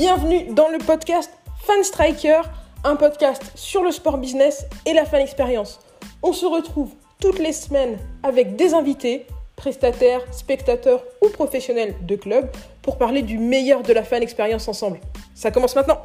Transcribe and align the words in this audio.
Bienvenue 0.00 0.54
dans 0.54 0.68
le 0.68 0.78
podcast 0.78 1.28
Fan 1.62 1.82
Striker, 1.82 2.42
un 2.84 2.94
podcast 2.94 3.42
sur 3.56 3.82
le 3.82 3.90
sport 3.90 4.18
business 4.18 4.64
et 4.86 4.92
la 4.92 5.04
fan 5.04 5.20
expérience. 5.20 5.80
On 6.22 6.32
se 6.32 6.46
retrouve 6.46 6.92
toutes 7.20 7.40
les 7.40 7.52
semaines 7.52 7.98
avec 8.22 8.54
des 8.54 8.74
invités, 8.74 9.26
prestataires, 9.56 10.22
spectateurs 10.32 11.02
ou 11.20 11.30
professionnels 11.30 11.96
de 12.06 12.14
club 12.14 12.48
pour 12.80 12.96
parler 12.96 13.22
du 13.22 13.38
meilleur 13.38 13.82
de 13.82 13.92
la 13.92 14.04
fan 14.04 14.22
expérience 14.22 14.68
ensemble. 14.68 15.00
Ça 15.34 15.50
commence 15.50 15.74
maintenant. 15.74 15.98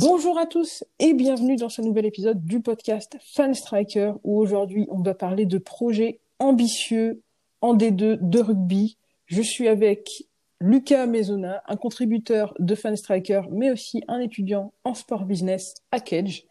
Bonjour 0.00 0.36
à 0.36 0.46
tous 0.46 0.82
et 0.98 1.14
bienvenue 1.14 1.54
dans 1.54 1.68
ce 1.68 1.80
nouvel 1.80 2.06
épisode 2.06 2.44
du 2.44 2.60
podcast 2.60 3.16
Fan 3.32 3.54
Striker 3.54 4.14
où 4.24 4.40
aujourd'hui 4.40 4.88
on 4.90 4.98
doit 4.98 5.14
parler 5.14 5.46
de 5.46 5.58
projets 5.58 6.18
ambitieux 6.40 7.22
en 7.60 7.76
D2 7.76 8.18
de 8.20 8.40
rugby. 8.40 8.96
Je 9.32 9.40
suis 9.40 9.66
avec 9.66 10.26
Lucas 10.60 11.06
Maisona, 11.06 11.62
un 11.66 11.76
contributeur 11.76 12.52
de 12.58 12.74
Fan 12.74 12.94
Striker, 12.96 13.40
mais 13.50 13.70
aussi 13.70 14.04
un 14.06 14.20
étudiant 14.20 14.74
en 14.84 14.92
sport 14.92 15.24
business 15.24 15.72
à 15.90 16.00
Cage. 16.00 16.44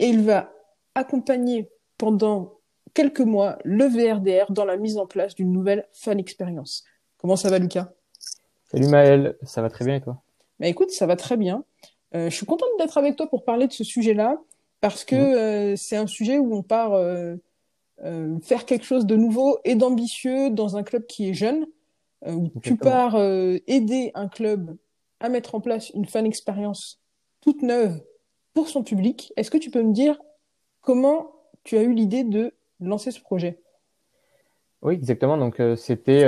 Et 0.00 0.08
il 0.08 0.20
va 0.20 0.52
accompagner 0.96 1.70
pendant 1.96 2.54
quelques 2.92 3.20
mois 3.20 3.56
le 3.62 3.84
VRDR 3.84 4.50
dans 4.50 4.64
la 4.64 4.76
mise 4.76 4.98
en 4.98 5.06
place 5.06 5.36
d'une 5.36 5.52
nouvelle 5.52 5.86
fan 5.92 6.18
expérience. 6.18 6.82
Comment 7.18 7.36
ça 7.36 7.50
va, 7.50 7.60
Lucas 7.60 7.92
Salut 8.64 8.88
Maël, 8.88 9.36
ça 9.44 9.62
va 9.62 9.70
très 9.70 9.84
bien 9.84 9.94
et 9.94 10.00
toi? 10.00 10.20
Bah, 10.58 10.66
Écoute, 10.66 10.90
ça 10.90 11.06
va 11.06 11.14
très 11.14 11.36
bien. 11.36 11.62
Euh, 12.16 12.30
je 12.30 12.34
suis 12.34 12.46
contente 12.46 12.70
d'être 12.80 12.98
avec 12.98 13.14
toi 13.14 13.28
pour 13.28 13.44
parler 13.44 13.68
de 13.68 13.72
ce 13.72 13.84
sujet-là, 13.84 14.40
parce 14.80 15.04
que 15.04 15.14
euh, 15.14 15.76
c'est 15.76 15.96
un 15.96 16.08
sujet 16.08 16.38
où 16.38 16.52
on 16.52 16.64
part 16.64 16.94
euh, 16.94 17.36
faire 18.42 18.66
quelque 18.66 18.84
chose 18.84 19.06
de 19.06 19.14
nouveau 19.14 19.60
et 19.62 19.76
d'ambitieux 19.76 20.50
dans 20.50 20.76
un 20.76 20.82
club 20.82 21.06
qui 21.06 21.30
est 21.30 21.34
jeune, 21.34 21.64
où 22.26 22.50
tu 22.62 22.76
pars 22.76 23.16
euh, 23.16 23.58
aider 23.66 24.10
un 24.14 24.28
club 24.28 24.76
à 25.20 25.28
mettre 25.28 25.54
en 25.54 25.60
place 25.60 25.90
une 25.90 26.06
fan 26.06 26.26
expérience 26.26 27.00
toute 27.40 27.62
neuve 27.62 28.00
pour 28.54 28.68
son 28.68 28.82
public. 28.82 29.32
Est-ce 29.36 29.50
que 29.50 29.58
tu 29.58 29.70
peux 29.70 29.82
me 29.82 29.92
dire 29.92 30.18
comment 30.80 31.32
tu 31.64 31.76
as 31.76 31.82
eu 31.82 31.92
l'idée 31.92 32.24
de 32.24 32.52
lancer 32.80 33.10
ce 33.10 33.20
projet? 33.20 33.60
Oui, 34.82 34.94
exactement. 34.94 35.38
Donc 35.38 35.60
c'était 35.76 36.24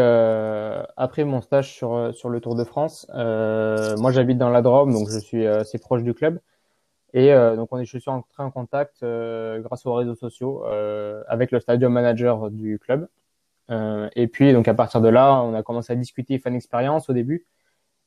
après 0.96 1.24
mon 1.24 1.42
stage 1.42 1.74
sur 1.74 2.14
sur 2.14 2.30
le 2.30 2.40
Tour 2.40 2.54
de 2.54 2.64
France. 2.64 3.06
moi, 3.14 4.12
j'habite 4.12 4.38
dans 4.38 4.48
la 4.48 4.62
Drôme, 4.62 4.92
donc 4.92 5.10
je 5.10 5.18
suis 5.18 5.46
assez 5.46 5.78
proche 5.78 6.02
du 6.02 6.14
club. 6.14 6.40
Et 7.16 7.32
euh, 7.32 7.56
donc, 7.56 7.68
on 7.72 7.78
est, 7.78 7.86
je 7.86 7.96
suis 7.96 8.10
entré 8.10 8.42
en 8.42 8.50
contact 8.50 9.02
euh, 9.02 9.60
grâce 9.60 9.86
aux 9.86 9.94
réseaux 9.94 10.14
sociaux 10.14 10.66
euh, 10.66 11.22
avec 11.28 11.50
le 11.50 11.60
stadium 11.60 11.90
manager 11.90 12.50
du 12.50 12.78
club. 12.78 13.08
Et 13.68 14.28
puis, 14.28 14.52
donc, 14.52 14.68
à 14.68 14.74
partir 14.74 15.00
de 15.00 15.08
là, 15.08 15.42
on 15.42 15.54
a 15.54 15.62
commencé 15.62 15.92
à 15.92 15.96
discuter 15.96 16.38
fan 16.38 16.54
expérience 16.54 17.10
au 17.10 17.12
début. 17.12 17.46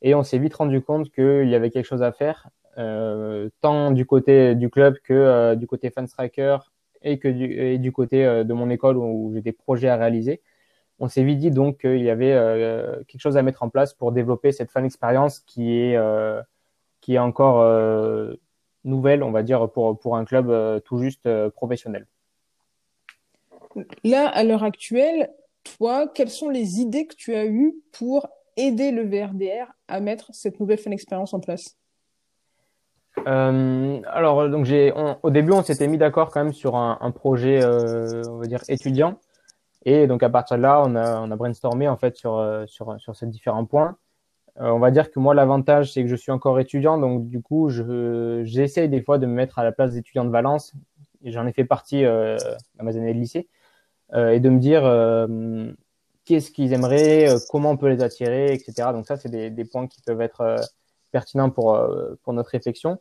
Et 0.01 0.15
on 0.15 0.23
s'est 0.23 0.37
vite 0.37 0.53
rendu 0.55 0.81
compte 0.81 1.11
qu'il 1.11 1.49
y 1.49 1.55
avait 1.55 1.69
quelque 1.69 1.85
chose 1.85 2.03
à 2.03 2.11
faire, 2.11 2.49
tant 3.61 3.91
du 3.91 4.05
côté 4.05 4.55
du 4.55 4.69
club 4.69 4.97
que 5.03 5.55
du 5.55 5.67
côté 5.67 5.89
fan 5.89 6.07
striker 6.07 6.57
et 7.01 7.19
que 7.19 7.27
du, 7.27 7.45
et 7.45 7.77
du 7.77 7.91
côté 7.91 8.23
de 8.25 8.53
mon 8.53 8.69
école 8.69 8.97
où 8.97 9.31
j'ai 9.33 9.41
des 9.41 9.51
projets 9.51 9.89
à 9.89 9.97
réaliser 9.97 10.41
on 10.99 11.07
s'est 11.07 11.23
vite 11.23 11.39
dit 11.39 11.51
donc 11.51 11.79
qu'il 11.79 12.01
y 12.01 12.09
avait 12.09 12.33
euh, 12.33 13.01
quelque 13.07 13.21
chose 13.21 13.37
à 13.37 13.41
mettre 13.41 13.63
en 13.63 13.69
place 13.69 13.93
pour 13.93 14.11
développer 14.11 14.51
cette 14.51 14.69
fan 14.69 14.85
expérience 14.85 15.39
qui 15.39 15.79
est 15.79 15.95
euh, 15.95 16.41
qui 17.01 17.15
est 17.15 17.19
encore 17.19 17.61
euh, 17.61 18.33
nouvelle, 18.83 19.23
on 19.23 19.31
va 19.31 19.43
dire, 19.43 19.69
pour, 19.71 19.97
pour 19.97 20.17
un 20.17 20.25
club 20.25 20.49
euh, 20.49 20.79
tout 20.81 20.99
juste 20.99 21.25
euh, 21.25 21.49
professionnel. 21.49 22.05
Là, 24.03 24.27
à 24.27 24.43
l'heure 24.43 24.63
actuelle, 24.63 25.29
toi, 25.63 26.07
quelles 26.07 26.29
sont 26.29 26.49
les 26.49 26.79
idées 26.79 27.05
que 27.07 27.15
tu 27.15 27.35
as 27.35 27.45
eues 27.45 27.75
pour 27.91 28.27
aider 28.57 28.91
le 28.91 29.03
VRDR 29.03 29.71
à 29.87 29.99
mettre 29.99 30.29
cette 30.33 30.59
nouvelle 30.59 30.77
fan 30.77 30.93
expérience 30.93 31.33
en 31.33 31.39
place? 31.39 31.77
Euh, 33.27 34.01
alors, 34.07 34.49
donc 34.49 34.65
j'ai, 34.65 34.93
au 35.23 35.29
début, 35.29 35.51
on 35.51 35.63
s'était 35.63 35.87
mis 35.87 35.97
d'accord 35.97 36.31
quand 36.31 36.43
même 36.43 36.53
sur 36.53 36.75
un, 36.75 37.11
projet, 37.11 37.61
euh, 37.63 38.23
on 38.29 38.37
va 38.37 38.45
dire 38.45 38.61
étudiant, 38.69 39.19
et 39.83 40.07
donc 40.07 40.23
à 40.23 40.29
partir 40.29 40.57
de 40.57 40.61
là, 40.61 40.81
on 40.85 40.95
a, 40.95 41.19
on 41.19 41.31
a 41.31 41.35
brainstormé 41.35 41.87
en 41.87 41.97
fait 41.97 42.15
sur 42.15 42.65
sur 42.67 42.99
sur 42.99 43.15
ces 43.15 43.27
différents 43.27 43.65
points. 43.65 43.97
Euh, 44.61 44.69
on 44.71 44.79
va 44.79 44.91
dire 44.91 45.09
que 45.09 45.19
moi, 45.19 45.33
l'avantage, 45.33 45.93
c'est 45.93 46.03
que 46.03 46.09
je 46.09 46.15
suis 46.15 46.31
encore 46.31 46.59
étudiant, 46.59 46.97
donc 46.97 47.27
du 47.27 47.41
coup, 47.41 47.69
je, 47.69 48.41
j'essaye 48.43 48.89
des 48.89 49.01
fois 49.01 49.17
de 49.17 49.25
me 49.25 49.33
mettre 49.33 49.59
à 49.59 49.63
la 49.63 49.71
place 49.71 49.93
d'étudiants 49.93 50.25
de 50.25 50.29
Valence, 50.29 50.73
j'en 51.23 51.47
ai 51.47 51.53
fait 51.53 51.63
partie 51.63 52.03
euh, 52.03 52.37
à 52.77 52.83
mes 52.83 52.97
années 52.97 53.13
de 53.13 53.19
lycée, 53.19 53.47
euh, 53.47 53.58
et 54.13 54.39
de 54.39 54.49
me 54.49 54.59
dire 54.59 54.85
euh, 54.85 55.71
qu'est-ce 56.25 56.51
qu'ils 56.51 56.73
aimeraient, 56.73 57.29
euh, 57.29 57.39
comment 57.49 57.71
on 57.71 57.77
peut 57.77 57.89
les 57.89 58.01
attirer, 58.01 58.53
etc. 58.53 58.89
Donc 58.93 59.05
ça, 59.05 59.17
c'est 59.17 59.29
des, 59.29 59.65
points 59.65 59.87
qui 59.87 60.01
peuvent 60.01 60.21
être 60.21 60.55
pertinents 61.11 61.49
pour, 61.49 61.79
pour 62.23 62.33
notre 62.33 62.51
réflexion. 62.51 62.99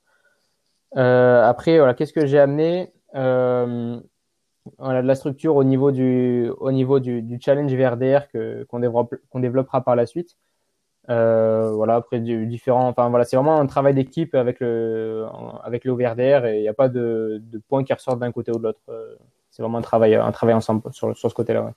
après, 0.93 1.79
voilà, 1.79 1.95
qu'est-ce 1.95 2.13
que 2.13 2.27
j'ai 2.27 2.39
amené 2.39 2.93
voilà, 4.77 5.03
de 5.03 5.07
la 5.07 5.15
structure 5.15 5.57
au 5.57 5.65
niveau 5.65 5.93
du, 5.93 6.51
au 6.59 6.73
niveau 6.73 7.01
du, 7.01 7.23
du 7.23 7.39
challenge 7.41 7.73
VRDR 7.73 8.29
que, 8.29 8.65
qu'on, 8.65 8.81
développe, 8.81 9.15
qu'on 9.31 9.41
développera 9.41 9.83
par 9.83 9.97
la 9.97 10.05
suite. 10.05 10.37
Euh, 11.11 11.71
voilà, 11.73 11.95
après 11.95 12.21
différents, 12.21 12.87
enfin 12.87 13.09
voilà, 13.09 13.25
c'est 13.25 13.37
vraiment 13.37 13.59
un 13.59 13.67
travail 13.67 13.95
d'équipe 13.95 14.35
avec 14.35 14.61
le 14.61 15.25
avec 15.65 15.87
le 15.87 15.93
OVRDR 15.93 16.45
et 16.45 16.59
il 16.59 16.61
n'y 16.61 16.69
a 16.69 16.75
pas 16.75 16.91
de, 16.91 17.41
de 17.43 17.59
points 17.67 17.83
qui 17.83 17.95
ressortent 17.95 18.19
d'un 18.19 18.31
côté 18.31 18.53
ou 18.53 18.59
de 18.59 18.65
l'autre. 18.65 18.81
C'est 19.59 19.63
vraiment 19.63 19.79
un 19.79 19.83
travail 19.83 20.15
un 20.15 20.31
travail 20.31 20.55
ensemble 20.55 20.83
sur 20.93 21.17
ce 21.17 21.35
côté-là. 21.35 21.65
Ouais. 21.65 21.73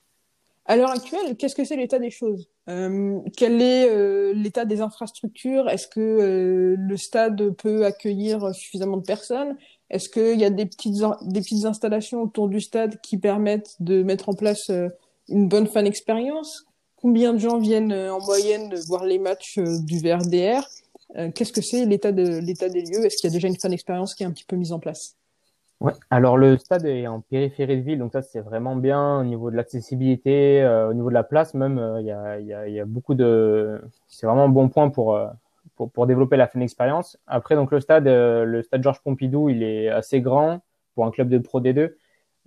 À 0.65 0.77
l'heure 0.77 0.91
actuelle, 0.91 1.35
qu'est-ce 1.35 1.55
que 1.55 1.65
c'est 1.65 1.75
l'état 1.75 1.97
des 1.97 2.11
choses? 2.11 2.47
Euh, 2.69 3.19
Quel 3.35 3.61
est 3.61 3.89
euh, 3.89 4.31
l'état 4.33 4.65
des 4.65 4.81
infrastructures? 4.81 5.67
Est-ce 5.67 5.87
que 5.87 5.99
euh, 5.99 6.75
le 6.77 6.97
stade 6.97 7.51
peut 7.55 7.83
accueillir 7.83 8.53
suffisamment 8.53 8.97
de 8.97 9.03
personnes? 9.03 9.57
Est-ce 9.89 10.07
qu'il 10.07 10.39
y 10.39 10.45
a 10.45 10.51
des 10.51 10.67
petites 10.67 11.03
des 11.23 11.41
petites 11.41 11.65
installations 11.65 12.21
autour 12.21 12.47
du 12.47 12.61
stade 12.61 13.01
qui 13.01 13.17
permettent 13.17 13.75
de 13.79 14.03
mettre 14.03 14.29
en 14.29 14.33
place 14.33 14.71
une 15.27 15.47
bonne 15.47 15.67
fan 15.67 15.87
expérience 15.87 16.65
Combien 16.95 17.33
de 17.33 17.39
gens 17.39 17.57
viennent 17.57 17.91
en 17.91 18.23
moyenne 18.23 18.75
voir 18.87 19.03
les 19.03 19.17
matchs 19.17 19.57
du 19.57 19.97
VRDR 19.97 20.65
Qu'est-ce 21.35 21.51
que 21.51 21.61
c'est 21.61 21.85
l'état 21.85 22.13
de 22.13 22.39
des 22.39 22.81
lieux? 22.83 23.05
Est-ce 23.05 23.17
qu'il 23.17 23.29
y 23.29 23.33
a 23.33 23.33
déjà 23.33 23.49
une 23.49 23.59
fan 23.59 23.73
expérience 23.73 24.13
qui 24.15 24.23
est 24.23 24.25
un 24.25 24.31
petit 24.31 24.45
peu 24.45 24.55
mise 24.55 24.71
en 24.71 24.79
place? 24.79 25.17
Ouais. 25.81 25.93
Alors 26.09 26.37
le 26.37 26.57
stade 26.57 26.85
est 26.85 27.07
en 27.07 27.21
périphérie 27.21 27.77
de 27.77 27.81
ville, 27.81 27.99
donc 27.99 28.13
ça 28.13 28.21
c'est 28.21 28.39
vraiment 28.39 28.75
bien 28.75 29.19
au 29.19 29.23
niveau 29.23 29.51
de 29.51 29.55
l'accessibilité, 29.55 30.61
euh, 30.61 30.89
au 30.89 30.93
niveau 30.93 31.09
de 31.09 31.13
la 31.15 31.23
place 31.23 31.53
même. 31.53 31.97
Il 31.99 32.05
y, 32.05 32.79
a, 32.79 32.85
beaucoup 32.85 33.15
de, 33.15 33.81
c'est 34.07 34.27
vraiment 34.27 34.43
un 34.45 34.49
bon 34.49 34.69
point 34.69 34.89
pour, 34.89 35.19
pour 35.75 35.91
pour 35.91 36.07
développer 36.07 36.37
la 36.37 36.47
fan 36.47 36.61
expérience. 36.61 37.17
Après 37.27 37.55
donc 37.55 37.71
le 37.71 37.79
stade, 37.79 38.05
le 38.05 38.61
stade 38.61 38.83
Georges 38.83 39.01
Pompidou, 39.01 39.49
il 39.49 39.63
est 39.63 39.89
assez 39.89 40.21
grand 40.21 40.61
pour 40.93 41.05
un 41.05 41.11
club 41.11 41.29
de 41.29 41.39
Pro 41.39 41.59
D2. 41.61 41.95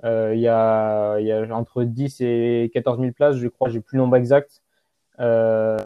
Euh, 0.03 0.33
il 0.35 0.41
y, 0.41 0.49
a, 0.49 1.19
y 1.21 1.33
a 1.33 1.55
entre 1.55 1.85
10 1.85 2.21
et 2.21 2.71
14 2.75 3.01
000 3.01 3.13
places, 3.13 3.37
je 3.37 3.49
crois, 3.49 3.69
j'ai 3.69 3.81
plus 3.81 3.97
le 3.97 4.03
nombre 4.03 4.17
exact. 4.17 4.63
Euh, 5.21 5.79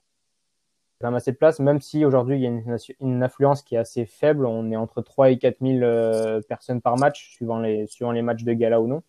quand 1.00 1.08
même 1.08 1.14
assez 1.14 1.32
de 1.32 1.36
place, 1.36 1.60
même 1.60 1.80
si 1.80 2.04
aujourd'hui 2.04 2.36
il 2.36 2.42
y 2.42 2.46
a 2.46 2.76
une, 3.00 3.22
affluence 3.22 3.62
qui 3.62 3.76
est 3.76 3.78
assez 3.78 4.04
faible. 4.04 4.46
On 4.46 4.70
est 4.70 4.76
entre 4.76 5.00
3 5.00 5.30
et 5.30 5.38
4 5.38 5.58
000 5.60 5.78
euh, 5.82 6.40
personnes 6.48 6.80
par 6.80 6.96
match, 6.96 7.30
suivant 7.30 7.60
les, 7.60 8.22
matchs 8.22 8.42
de 8.42 8.52
gala 8.52 8.80
ou 8.80 8.88
non. 8.88 9.02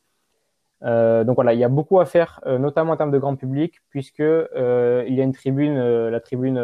Euh, 0.83 1.23
donc 1.23 1.35
voilà, 1.35 1.53
il 1.53 1.59
y 1.59 1.63
a 1.63 1.69
beaucoup 1.69 1.99
à 1.99 2.05
faire, 2.05 2.41
euh, 2.45 2.57
notamment 2.57 2.93
en 2.93 2.97
termes 2.97 3.11
de 3.11 3.17
grand 3.17 3.35
public, 3.35 3.81
puisque 3.89 4.19
il 4.19 5.13
y 5.13 5.21
a 5.21 5.23
une 5.23 5.33
tribune, 5.33 5.79
la 6.09 6.19
tribune 6.19 6.59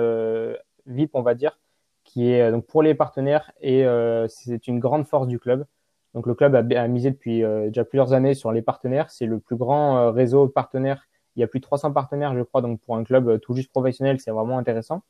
VIP, 0.86 1.12
on 1.16 1.24
va 1.24 1.34
dire, 1.34 1.60
qui 2.04 2.32
est 2.32 2.52
donc 2.52 2.68
pour 2.68 2.84
les 2.84 2.94
partenaires 2.94 3.52
et 3.62 3.86
c'est 4.28 4.68
une 4.68 4.80
grande 4.80 5.08
force 5.08 5.28
du 5.28 5.40
club. 5.40 5.66
Donc 6.14 6.28
le 6.28 6.36
club 6.36 6.56
a, 6.56 6.60
a 6.60 6.88
misé 6.88 7.12
depuis 7.12 7.42
déjà 7.66 7.84
plusieurs 7.84 8.14
années 8.14 8.36
sur 8.36 8.52
les 8.52 8.62
partenaires. 8.62 9.10
C'est 9.10 9.26
le 9.26 9.40
plus 9.40 9.56
grand 9.56 10.12
réseau 10.12 10.48
partenaire. 10.48 11.08
Il 11.36 11.42
y 11.42 11.44
a 11.44 11.48
plus 11.48 11.60
de 11.60 11.66
300 11.66 11.92
partenaires, 11.94 12.36
je 12.36 12.42
crois. 12.42 12.62
Donc 12.62 12.80
pour 12.82 12.96
un 12.96 13.04
club 13.04 13.40
tout 13.42 13.56
juste 13.56 13.72
professionnel, 13.72 14.20
c'est 14.20 14.32
vraiment 14.32 14.60
intéressant. 14.60 15.02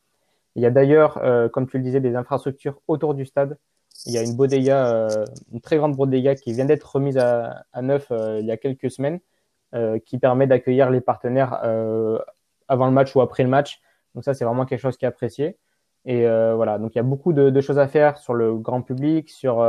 Il 0.56 0.62
y 0.62 0.66
a 0.66 0.72
d'ailleurs, 0.72 1.18
euh, 1.24 1.50
comme 1.50 1.68
tu 1.68 1.78
le 1.78 1.84
disais, 1.84 2.00
des 2.00 2.16
infrastructures 2.16 2.80
autour 2.88 3.13
du 3.13 3.25
stade. 3.25 3.57
Il 4.06 4.13
y 4.13 4.18
a 4.18 4.24
une 4.24 4.36
bodega, 4.36 4.88
euh, 4.88 5.25
une 5.54 5.62
très 5.62 5.78
grande 5.78 5.96
bodega 5.96 6.36
qui 6.36 6.54
vient 6.54 6.66
d'être 6.66 6.84
remise 6.96 7.18
à, 7.18 7.66
à 7.72 7.81
neuf 7.81 8.12
il 8.12 8.46
y 8.46 8.52
a 8.52 8.57
quelques 8.57 8.92
semaines, 8.92 9.19
qui 10.06 10.18
permet 10.19 10.48
d'accueillir 10.48 10.90
les 10.90 11.02
partenaires 11.02 11.54
avant 12.68 12.86
le 12.88 12.92
match 12.92 13.16
ou 13.16 13.22
après 13.22 13.44
le 13.44 13.50
match. 13.50 13.81
Donc 14.13 14.24
ça, 14.24 14.34
c'est 14.34 14.46
vraiment 14.46 14.66
quelque 14.66 14.80
chose 14.80 14.98
qui 14.98 15.06
est 15.06 15.07
apprécié. 15.07 15.57
Et 16.06 16.25
voilà, 16.28 16.78
donc 16.78 16.96
il 16.96 16.98
y 16.98 17.00
a 17.00 17.04
beaucoup 17.04 17.34
de, 17.34 17.50
de, 17.50 17.62
choses 17.62 17.80
à 17.80 17.88
faire 17.88 18.18
sur 18.18 18.34
le 18.34 18.56
grand 18.56 18.81
public, 18.81 19.30
sur 19.30 19.62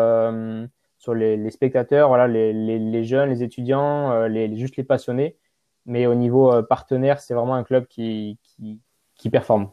sur 0.98 1.14
les, 1.14 1.36
les 1.36 1.50
spectateurs, 1.50 2.08
voilà, 2.08 2.26
les, 2.26 2.52
les, 2.52 3.04
jeunes, 3.04 3.30
les 3.30 3.42
étudiants, 3.42 4.10
euh, 4.12 4.28
les, 4.28 4.56
juste 4.56 4.76
les 4.76 4.84
passionnés. 4.84 5.36
Mais 5.84 6.06
au 6.06 6.14
niveau 6.14 6.52
euh, 6.52 6.62
partenaire, 6.62 7.20
c'est 7.20 7.34
vraiment 7.34 7.54
un 7.54 7.64
club 7.64 7.86
qui, 7.86 8.38
qui, 8.42 8.80
qui 9.14 9.30
performe. 9.30 9.70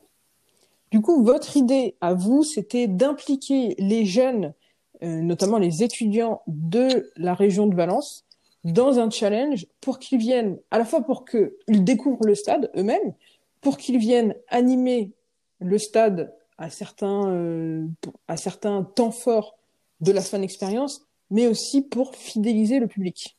Du 0.94 1.01
coup, 1.01 1.24
votre 1.24 1.57
idée 1.57 1.95
à 2.01 2.13
vous, 2.13 2.44
c'était 2.44 2.88
d'impliquer 2.88 3.74
les 3.80 4.06
jeunes, 4.06 4.54
euh, 5.01 5.22
notamment 5.22 5.57
les 5.57 5.81
étudiants 5.81 6.44
de 6.45 7.10
la 7.18 7.34
région 7.34 7.66
de 7.66 7.74
Valence, 7.74 8.25
dans 8.63 9.00
un 9.00 9.10
challenge 9.10 9.66
pour 9.81 9.98
qu'ils 9.98 10.19
viennent, 10.19 10.60
à 10.69 10.78
la 10.78 10.86
fois 10.86 11.01
pour 11.01 11.25
qu'ils 11.25 11.84
découvrent 11.84 12.28
le 12.28 12.36
stade 12.36 12.69
eux-mêmes, 12.78 13.16
pour 13.60 13.78
qu'ils 13.78 13.98
viennent 13.98 14.36
animer 14.50 15.13
le 15.57 15.80
stade 15.80 16.31
à 16.60 16.69
certains, 16.69 17.28
euh, 17.28 17.88
à 18.28 18.38
certains 18.38 18.84
temps 18.84 19.10
forts 19.10 19.56
de 20.00 20.12
la 20.12 20.22
fan 20.22 20.44
expérience, 20.44 21.07
mais 21.31 21.48
aussi 21.48 21.81
pour 21.81 22.13
fidéliser 22.13 22.78
le 22.80 22.86
public. 22.86 23.36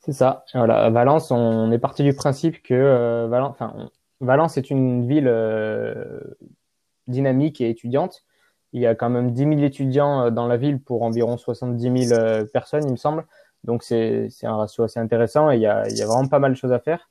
C'est 0.00 0.12
ça. 0.12 0.44
Voilà, 0.52 0.90
Valence, 0.90 1.30
on 1.30 1.72
est 1.72 1.78
parti 1.78 2.02
du 2.02 2.12
principe 2.12 2.62
que 2.62 2.74
euh, 2.74 3.26
Valence, 3.26 3.52
enfin, 3.52 3.88
Valence 4.22 4.56
est 4.56 4.70
une 4.70 5.06
ville 5.06 5.28
euh, 5.28 6.20
dynamique 7.06 7.60
et 7.60 7.68
étudiante. 7.68 8.24
Il 8.72 8.80
y 8.80 8.86
a 8.86 8.94
quand 8.94 9.10
même 9.10 9.32
10 9.32 9.42
000 9.42 9.52
étudiants 9.60 10.30
dans 10.30 10.46
la 10.46 10.56
ville 10.56 10.80
pour 10.80 11.02
environ 11.02 11.36
70 11.36 12.06
000 12.08 12.46
personnes, 12.46 12.86
il 12.86 12.92
me 12.92 12.96
semble. 12.96 13.26
Donc 13.64 13.82
c'est 13.82 14.30
un 14.44 14.56
ratio 14.56 14.84
assez 14.84 14.98
intéressant 14.98 15.50
et 15.50 15.56
il 15.56 15.60
y 15.60 15.66
a, 15.66 15.86
il 15.88 15.96
y 15.96 16.02
a 16.02 16.06
vraiment 16.06 16.26
pas 16.26 16.38
mal 16.38 16.52
de 16.52 16.56
choses 16.56 16.72
à 16.72 16.78
faire. 16.78 17.10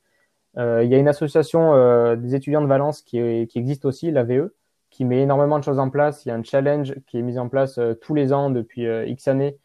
Euh, 0.58 0.84
il 0.84 0.90
y 0.90 0.96
a 0.96 0.98
une 0.98 1.08
association 1.08 1.74
euh, 1.74 2.16
des 2.16 2.36
étudiants 2.36 2.62
de 2.62 2.68
Valence 2.68 3.02
qui, 3.02 3.18
existe 3.19 3.86
aussi, 3.86 4.12
la 4.12 4.24
VE, 4.24 4.54
qui 4.90 5.06
met 5.06 5.22
énormément 5.22 5.60
de 5.60 5.63
choses 5.63 5.80
en 5.80 5.90
place. 5.90 6.25
Il 6.25 6.30
y 6.30 6.31
a 6.31 6.36
un 6.36 6.44
challenge 6.44 6.96
qui 7.08 7.18
est 7.19 7.22
mis 7.22 7.40
en 7.40 7.48
place 7.48 7.78
euh, 7.78 7.94
tous 7.94 8.13
les 8.13 8.34
ans 8.34 8.50
depuis 8.50 8.86
X 9.10 9.28
années, 9.28 9.58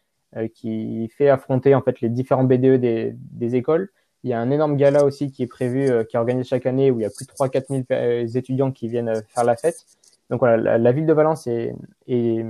qui 0.55 1.09
fait 1.17 1.31
affronter 1.31 1.75
en 1.75 1.81
fait 1.81 2.01
les 2.03 2.11
différents 2.11 2.45
BDE 2.45 2.79
des, 2.79 3.15
des, 3.15 3.57
écoles. 3.57 3.91
Il 4.27 4.31
y 4.31 4.33
a 4.33 4.41
un 4.41 4.51
énorme 4.51 4.77
gala 4.77 5.05
aussi 5.05 5.31
qui 5.31 5.45
est 5.45 5.47
prévu, 5.47 5.87
qui 6.07 6.17
est 6.17 6.19
organisé 6.19 6.49
chaque 6.49 6.67
année, 6.67 6.91
où 6.91 6.99
il 6.99 7.05
y 7.05 7.07
a 7.07 7.11
plus 7.11 7.27
de 7.27 7.31
3-4 7.31 7.87
000 7.89 8.37
étudiants 8.37 8.73
qui 8.73 8.89
viennent 8.89 9.23
faire 9.29 9.45
la 9.45 9.55
fête. 9.57 9.87
Donc 10.31 10.41
voilà, 10.41 10.79
la, 10.79 10.93
ville 10.93 11.07
de 11.07 11.13
Valence 11.13 11.47
est, 11.47 11.75
est, 12.09 12.45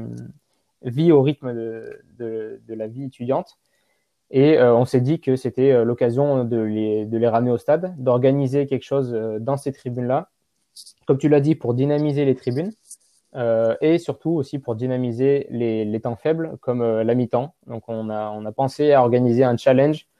vit 0.82 1.12
au 1.12 1.22
rythme 1.22 1.52
de, 1.52 2.60
la 2.68 2.86
vie 2.86 3.04
étudiante. 3.04 3.58
Et 4.30 4.58
euh, 4.58 4.74
on 4.74 4.84
s'est 4.84 5.00
dit 5.00 5.20
que 5.20 5.36
c'était 5.36 5.70
euh, 5.70 5.84
l'occasion 5.84 6.44
de 6.44 6.56
les, 6.56 7.28
ramener 7.28 7.52
au 7.52 7.58
stade, 7.58 7.94
d'organiser 7.96 8.66
quelque 8.66 8.82
chose 8.82 9.12
euh, 9.14 9.38
dans 9.38 9.56
ces 9.56 9.72
tribunes-là, 9.72 10.30
comme 11.06 11.18
tu 11.18 11.28
l'as 11.28 11.40
dit, 11.40 11.54
pour 11.54 11.74
dynamiser 11.74 12.24
les 12.24 12.34
tribunes, 12.34 12.72
euh, 13.36 13.76
et 13.80 13.98
surtout 13.98 14.30
aussi 14.30 14.58
pour 14.58 14.74
dynamiser 14.74 15.46
les, 15.50 16.00
temps 16.00 16.16
faibles, 16.16 16.56
comme 16.60 16.82
la 16.82 17.14
mi-temps. 17.14 17.54
Donc 17.66 17.84
on 17.88 18.10
a, 18.10 18.52
pensé 18.52 18.92
à 18.92 19.02
organiser 19.02 19.44
un 19.44 19.56
challenge 19.56 20.06
euh, 20.06 20.15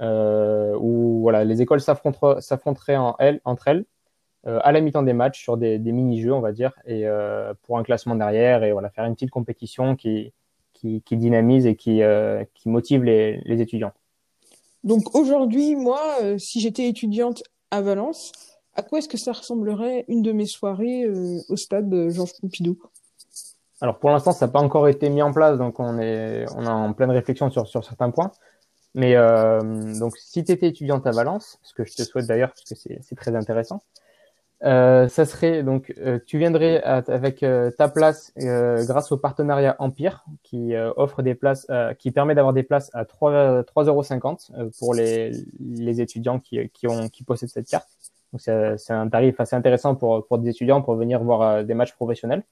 où 0.00 1.20
voilà, 1.20 1.44
les 1.44 1.62
écoles 1.62 1.80
s'affronteraient 1.80 2.96
en 2.96 3.16
elles, 3.18 3.40
entre 3.44 3.68
elles 3.68 3.84
à 4.44 4.72
la 4.72 4.80
mi-temps 4.80 5.02
des 5.02 5.12
matchs 5.12 5.42
sur 5.42 5.58
des, 5.58 5.78
des 5.78 5.92
mini-jeux, 5.92 6.32
on 6.32 6.40
va 6.40 6.52
dire, 6.52 6.72
et 6.86 7.04
pour 7.62 7.78
un 7.78 7.82
classement 7.82 8.14
derrière, 8.14 8.64
et 8.64 8.72
voilà, 8.72 8.90
faire 8.90 9.04
une 9.04 9.14
petite 9.14 9.30
compétition 9.30 9.96
qui, 9.96 10.32
qui, 10.80 11.02
qui 11.02 11.16
dynamise 11.16 11.66
et 11.66 11.76
qui, 11.76 12.02
euh, 12.02 12.44
qui 12.54 12.68
motive 12.68 13.04
les, 13.04 13.40
les, 13.44 13.60
étudiants. 13.60 13.92
Donc 14.82 15.14
aujourd'hui, 15.14 15.76
moi, 15.76 16.00
euh, 16.22 16.38
si 16.38 16.60
j'étais 16.60 16.88
étudiante 16.88 17.42
à 17.70 17.82
Valence, 17.82 18.32
à 18.74 18.82
quoi 18.82 18.98
est-ce 18.98 19.08
que 19.08 19.18
ça 19.18 19.32
ressemblerait 19.32 20.04
une 20.08 20.22
de 20.22 20.32
mes 20.32 20.46
soirées 20.46 21.04
euh, 21.04 21.38
au 21.48 21.56
stade 21.56 22.08
Georges 22.08 22.32
Pompidou? 22.40 22.78
Alors 23.82 23.98
pour 23.98 24.10
l'instant, 24.10 24.32
ça 24.32 24.46
n'a 24.46 24.52
pas 24.52 24.60
encore 24.60 24.88
été 24.88 25.10
mis 25.10 25.22
en 25.22 25.32
place, 25.32 25.58
donc 25.58 25.80
on 25.80 25.98
est, 25.98 26.46
on 26.56 26.64
est 26.64 26.68
en 26.68 26.92
pleine 26.92 27.10
réflexion 27.10 27.50
sur, 27.50 27.66
sur 27.66 27.84
certains 27.84 28.10
points. 28.10 28.30
Mais 28.94 29.14
euh, 29.16 29.60
donc 29.98 30.16
si 30.16 30.44
tu 30.44 30.52
étais 30.52 30.68
étudiante 30.68 31.06
à 31.06 31.12
Valence, 31.12 31.58
ce 31.62 31.74
que 31.74 31.84
je 31.84 31.94
te 31.94 32.02
souhaite 32.02 32.26
d'ailleurs 32.26 32.50
parce 32.50 32.64
que 32.64 32.74
c'est 33.00 33.16
très 33.16 33.36
intéressant, 33.36 33.82
euh, 34.62 35.08
ça 35.08 35.24
serait 35.24 35.62
donc 35.62 35.94
euh, 35.98 36.18
tu 36.26 36.36
viendrais 36.36 36.82
avec 36.82 37.42
euh, 37.42 37.70
ta 37.70 37.88
place 37.88 38.30
grâce 38.36 39.10
au 39.10 39.16
partenariat 39.16 39.74
Empire 39.78 40.22
qui 40.42 40.74
offre 40.96 41.22
des 41.22 41.34
places 41.34 41.66
qui 41.98 42.10
permet 42.10 42.34
d'avoir 42.34 42.52
des 42.52 42.62
places 42.62 42.90
à 42.92 43.04
3 43.04 43.64
euros 43.84 44.02
pour 44.78 44.94
les, 44.94 45.32
les 45.60 46.00
étudiants 46.00 46.40
qui, 46.40 46.68
qui 46.70 46.86
ont 46.88 47.08
qui 47.08 47.24
possèdent 47.24 47.48
cette 47.48 47.68
carte. 47.68 47.88
Donc 48.32 48.40
c'est 48.42 48.92
un 48.92 49.08
tarif 49.08 49.40
assez 49.40 49.56
intéressant 49.56 49.94
pour 49.94 50.26
pour 50.26 50.38
des 50.38 50.50
étudiants 50.50 50.82
pour 50.82 50.94
venir 50.94 51.22
voir 51.22 51.64
des 51.64 51.74
matchs 51.74 51.94
professionnels. 51.94 52.42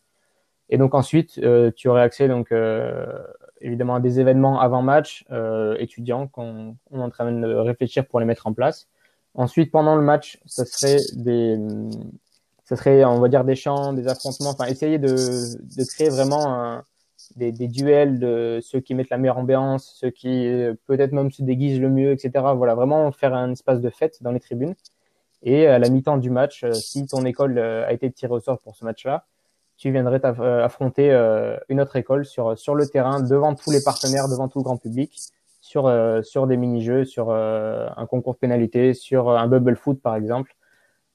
Et 0.70 0.78
donc 0.78 0.94
ensuite 0.94 1.40
tu 1.76 1.88
aurais 1.88 2.02
accès 2.02 2.28
donc 2.28 2.52
évidemment 3.60 4.00
des 4.00 4.20
événements 4.20 4.60
avant 4.60 4.82
match 4.82 5.24
étudiants 5.78 6.28
qu'on 6.28 6.76
on 6.90 7.00
est 7.00 7.02
en 7.02 7.10
train 7.10 7.30
de 7.30 7.54
réfléchir 7.54 8.06
pour 8.06 8.20
les 8.20 8.26
mettre 8.26 8.46
en 8.46 8.52
place. 8.52 8.88
Ensuite, 9.34 9.70
pendant 9.70 9.94
le 9.94 10.02
match, 10.02 10.40
ça 10.46 10.64
serait 10.64 10.98
des, 11.14 11.58
ça 12.64 12.76
serait, 12.76 13.04
on 13.04 13.20
va 13.20 13.28
dire, 13.28 13.44
des 13.44 13.54
chants, 13.54 13.92
des 13.92 14.08
affrontements. 14.08 14.50
Enfin, 14.50 14.66
essayer 14.66 14.98
de, 14.98 15.08
de 15.08 15.84
créer 15.84 16.08
vraiment 16.08 16.82
des, 17.36 17.52
des, 17.52 17.68
duels 17.68 18.18
de 18.18 18.58
ceux 18.62 18.80
qui 18.80 18.94
mettent 18.94 19.10
la 19.10 19.18
meilleure 19.18 19.38
ambiance, 19.38 19.96
ceux 20.00 20.10
qui 20.10 20.50
peut-être 20.86 21.12
même 21.12 21.30
se 21.30 21.42
déguisent 21.42 21.80
le 21.80 21.90
mieux, 21.90 22.12
etc. 22.12 22.44
Voilà, 22.56 22.74
vraiment 22.74 23.12
faire 23.12 23.34
un 23.34 23.52
espace 23.52 23.80
de 23.80 23.90
fête 23.90 24.22
dans 24.22 24.32
les 24.32 24.40
tribunes. 24.40 24.74
Et 25.42 25.66
à 25.66 25.78
la 25.78 25.88
mi-temps 25.88 26.18
du 26.18 26.30
match, 26.30 26.64
euh, 26.64 26.72
si 26.72 27.06
ton 27.06 27.24
école 27.24 27.58
euh, 27.58 27.86
a 27.86 27.92
été 27.92 28.10
tirée 28.10 28.32
au 28.32 28.40
sort 28.40 28.58
pour 28.58 28.74
ce 28.74 28.84
match-là, 28.84 29.24
tu 29.78 29.90
viendrais 29.90 30.20
euh, 30.24 30.64
affronter 30.64 31.10
une 31.68 31.80
autre 31.80 31.96
école 31.96 32.26
sur, 32.26 32.58
sur 32.58 32.74
le 32.74 32.86
terrain, 32.86 33.20
devant 33.20 33.54
tous 33.54 33.70
les 33.70 33.82
partenaires, 33.82 34.28
devant 34.28 34.48
tout 34.48 34.58
le 34.58 34.64
grand 34.64 34.76
public 34.76 35.18
sur, 35.60 35.86
euh, 35.86 36.22
sur 36.22 36.46
des 36.46 36.56
mini-jeux, 36.56 37.04
sur 37.04 37.30
euh, 37.30 37.88
un 37.96 38.06
concours 38.06 38.34
de 38.34 38.38
pénalité, 38.38 38.94
sur 38.94 39.28
euh, 39.28 39.36
un 39.36 39.46
bubble 39.46 39.76
foot 39.76 40.00
par 40.02 40.16
exemple. 40.16 40.54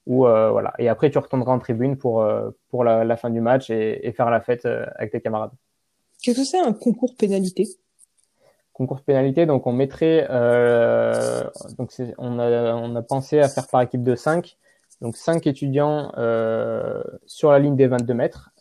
Ou 0.06 0.26
voilà. 0.26 0.74
Et 0.78 0.90
après, 0.90 1.10
tu 1.10 1.16
retourneras 1.16 1.52
en 1.52 1.58
tribune 1.58 1.96
pour, 1.96 2.22
pour 2.68 2.84
la, 2.84 3.04
la 3.04 3.16
fin 3.16 3.30
du 3.30 3.40
match 3.40 3.70
et, 3.70 4.06
et 4.06 4.12
faire 4.12 4.28
la 4.28 4.42
fête 4.42 4.66
avec 4.66 5.12
tes 5.12 5.22
camarades. 5.22 5.52
Qu'est-ce 6.22 6.40
que 6.40 6.44
c'est 6.44 6.60
un 6.60 6.74
concours 6.74 7.14
pénalité 7.16 7.66
Concours 8.74 9.02
pénalité, 9.02 9.46
donc 9.46 9.66
on 9.66 9.72
mettrait, 9.72 10.26
euh, 10.30 11.44
donc 11.78 11.92
on 12.18 12.38
a, 12.40 12.74
on 12.74 12.96
a 12.96 13.02
pensé 13.02 13.38
à 13.38 13.48
faire 13.48 13.68
par 13.68 13.82
équipe 13.82 14.02
de 14.02 14.16
5, 14.16 14.56
donc 15.00 15.16
5 15.16 15.46
étudiants 15.46 16.12
euh, 16.18 17.02
sur 17.24 17.52
la 17.52 17.60
ligne 17.60 17.76
des 17.76 17.86
22 17.86 18.14
mètres, 18.14 18.50
euh, 18.50 18.53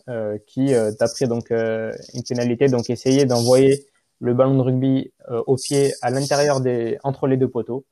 qui 0.48 0.74
euh, 0.74 0.92
taperaient 0.92 1.28
donc 1.28 1.50
une 1.52 2.24
pénalité, 2.28 2.68
donc 2.68 2.90
essayer 2.90 3.26
d'envoyer 3.26 3.86
le 4.24 4.34
ballon 4.34 4.56
de 4.56 4.62
rugby 4.62 5.12
euh, 5.30 5.44
au 5.48 5.58
pied 5.58 5.94
à 6.02 6.10
l'intérieur 6.10 6.62
des 6.62 6.98
entre 7.04 7.28
les 7.28 7.36
deux 7.38 7.50
poteaux. 7.50 7.86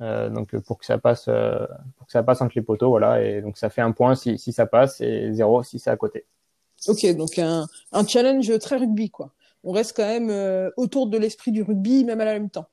Euh, 0.00 0.28
donc 0.30 0.54
pour 0.60 0.78
que 0.78 0.84
ça 0.84 0.98
passe 0.98 1.26
euh, 1.28 1.66
pour 1.96 2.06
que 2.06 2.12
ça 2.12 2.22
passe 2.22 2.42
entre 2.42 2.52
les 2.54 2.62
poteaux 2.62 2.90
voilà 2.90 3.22
et 3.22 3.40
donc 3.40 3.56
ça 3.56 3.70
fait 3.70 3.80
un 3.80 3.92
point 3.92 4.14
si, 4.14 4.38
si 4.38 4.52
ça 4.52 4.66
passe 4.66 5.00
et 5.00 5.32
zéro 5.32 5.62
si 5.62 5.78
c'est 5.78 5.88
à 5.88 5.96
côté. 5.96 6.26
Ok 6.86 7.06
donc 7.16 7.38
un, 7.38 7.66
un 7.92 8.06
challenge 8.06 8.58
très 8.58 8.76
rugby 8.76 9.10
quoi. 9.10 9.32
On 9.64 9.72
reste 9.72 9.96
quand 9.96 10.06
même 10.06 10.70
autour 10.76 11.08
de 11.08 11.16
l'esprit 11.18 11.50
du 11.50 11.62
rugby 11.62 12.04
même 12.04 12.20
à 12.20 12.26
la 12.26 12.34
même 12.34 12.50
temps. 12.50 12.68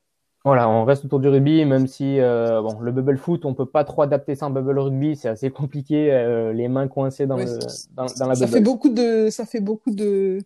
Voilà, 0.46 0.68
on 0.70 0.84
reste 0.84 1.06
autour 1.06 1.20
du 1.20 1.30
rugby, 1.30 1.64
même 1.64 1.88
si 1.88 2.20
euh, 2.20 2.62
bon, 2.62 2.80
le 2.80 2.92
bubble 2.92 3.18
foot, 3.18 3.46
on 3.46 3.54
peut 3.54 3.66
pas 3.66 3.86
trop 3.86 4.02
adapter 4.02 4.36
ça 4.36 4.48
en 4.48 4.50
bubble 4.50 4.78
rugby, 4.78 5.16
c'est 5.16 5.30
assez 5.30 5.50
compliqué, 5.50 6.12
euh, 6.12 6.52
les 6.52 6.68
mains 6.68 6.90
coincées 6.90 7.26
dans, 7.26 7.38
le, 7.38 7.60
dans, 7.92 8.06
dans, 8.20 8.28
la 8.28 8.36
ça 8.36 8.48
fait 8.48 8.60
beaucoup 8.60 8.90
de, 8.90 9.30
ça 9.30 9.46
fait 9.46 9.62
beaucoup 9.62 9.92
de, 9.92 10.40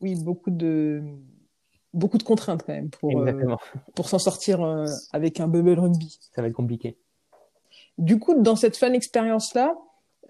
oui, 0.00 0.14
beaucoup 0.14 0.50
de, 0.50 1.02
beaucoup 1.92 2.16
de 2.16 2.22
contraintes 2.22 2.62
quand 2.64 2.72
même 2.72 2.88
pour, 2.88 3.20
euh, 3.20 3.56
pour 3.94 4.08
s'en 4.08 4.18
sortir 4.18 4.60
avec 5.12 5.40
un 5.40 5.48
bubble 5.48 5.78
rugby. 5.78 6.18
Ça 6.34 6.40
va 6.40 6.48
être 6.48 6.54
compliqué. 6.54 6.96
Du 7.98 8.18
coup, 8.18 8.40
dans 8.40 8.56
cette 8.56 8.76
fan 8.76 8.94
expérience-là, 8.94 9.74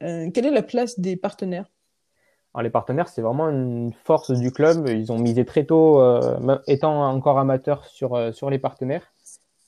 euh, 0.03 0.31
quelle 0.33 0.47
est 0.47 0.51
la 0.51 0.63
place 0.63 0.99
des 0.99 1.17
partenaires? 1.17 1.71
Les 2.61 2.71
partenaires, 2.71 3.09
c'est 3.09 3.23
vraiment 3.23 3.49
une 3.51 3.93
force 4.05 4.33
du 4.33 4.51
club. 4.51 4.89
Ils 4.89 5.13
ont 5.13 5.19
misé 5.19 5.45
très 5.45 5.65
tôt, 5.65 6.03
étant 6.67 7.09
encore 7.09 7.39
amateurs, 7.39 7.85
sur, 7.85 8.35
sur 8.35 8.51
les 8.51 8.59
partenaires. 8.59 9.13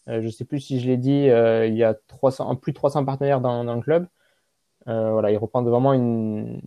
je 0.08 0.18
ne 0.18 0.30
sais 0.30 0.44
plus 0.44 0.58
si 0.58 0.80
je 0.80 0.88
l'ai 0.88 0.96
dit, 0.96 1.28
il 1.28 1.74
y 1.76 1.84
a 1.84 1.94
300, 2.08 2.56
plus 2.56 2.72
de 2.72 2.76
300 2.76 3.04
partenaires 3.04 3.40
dans, 3.40 3.62
le 3.62 3.80
club. 3.80 4.08
voilà, 4.86 5.30
ils 5.30 5.36
reprennent 5.36 5.68
vraiment 5.68 5.92
une, 5.92 6.60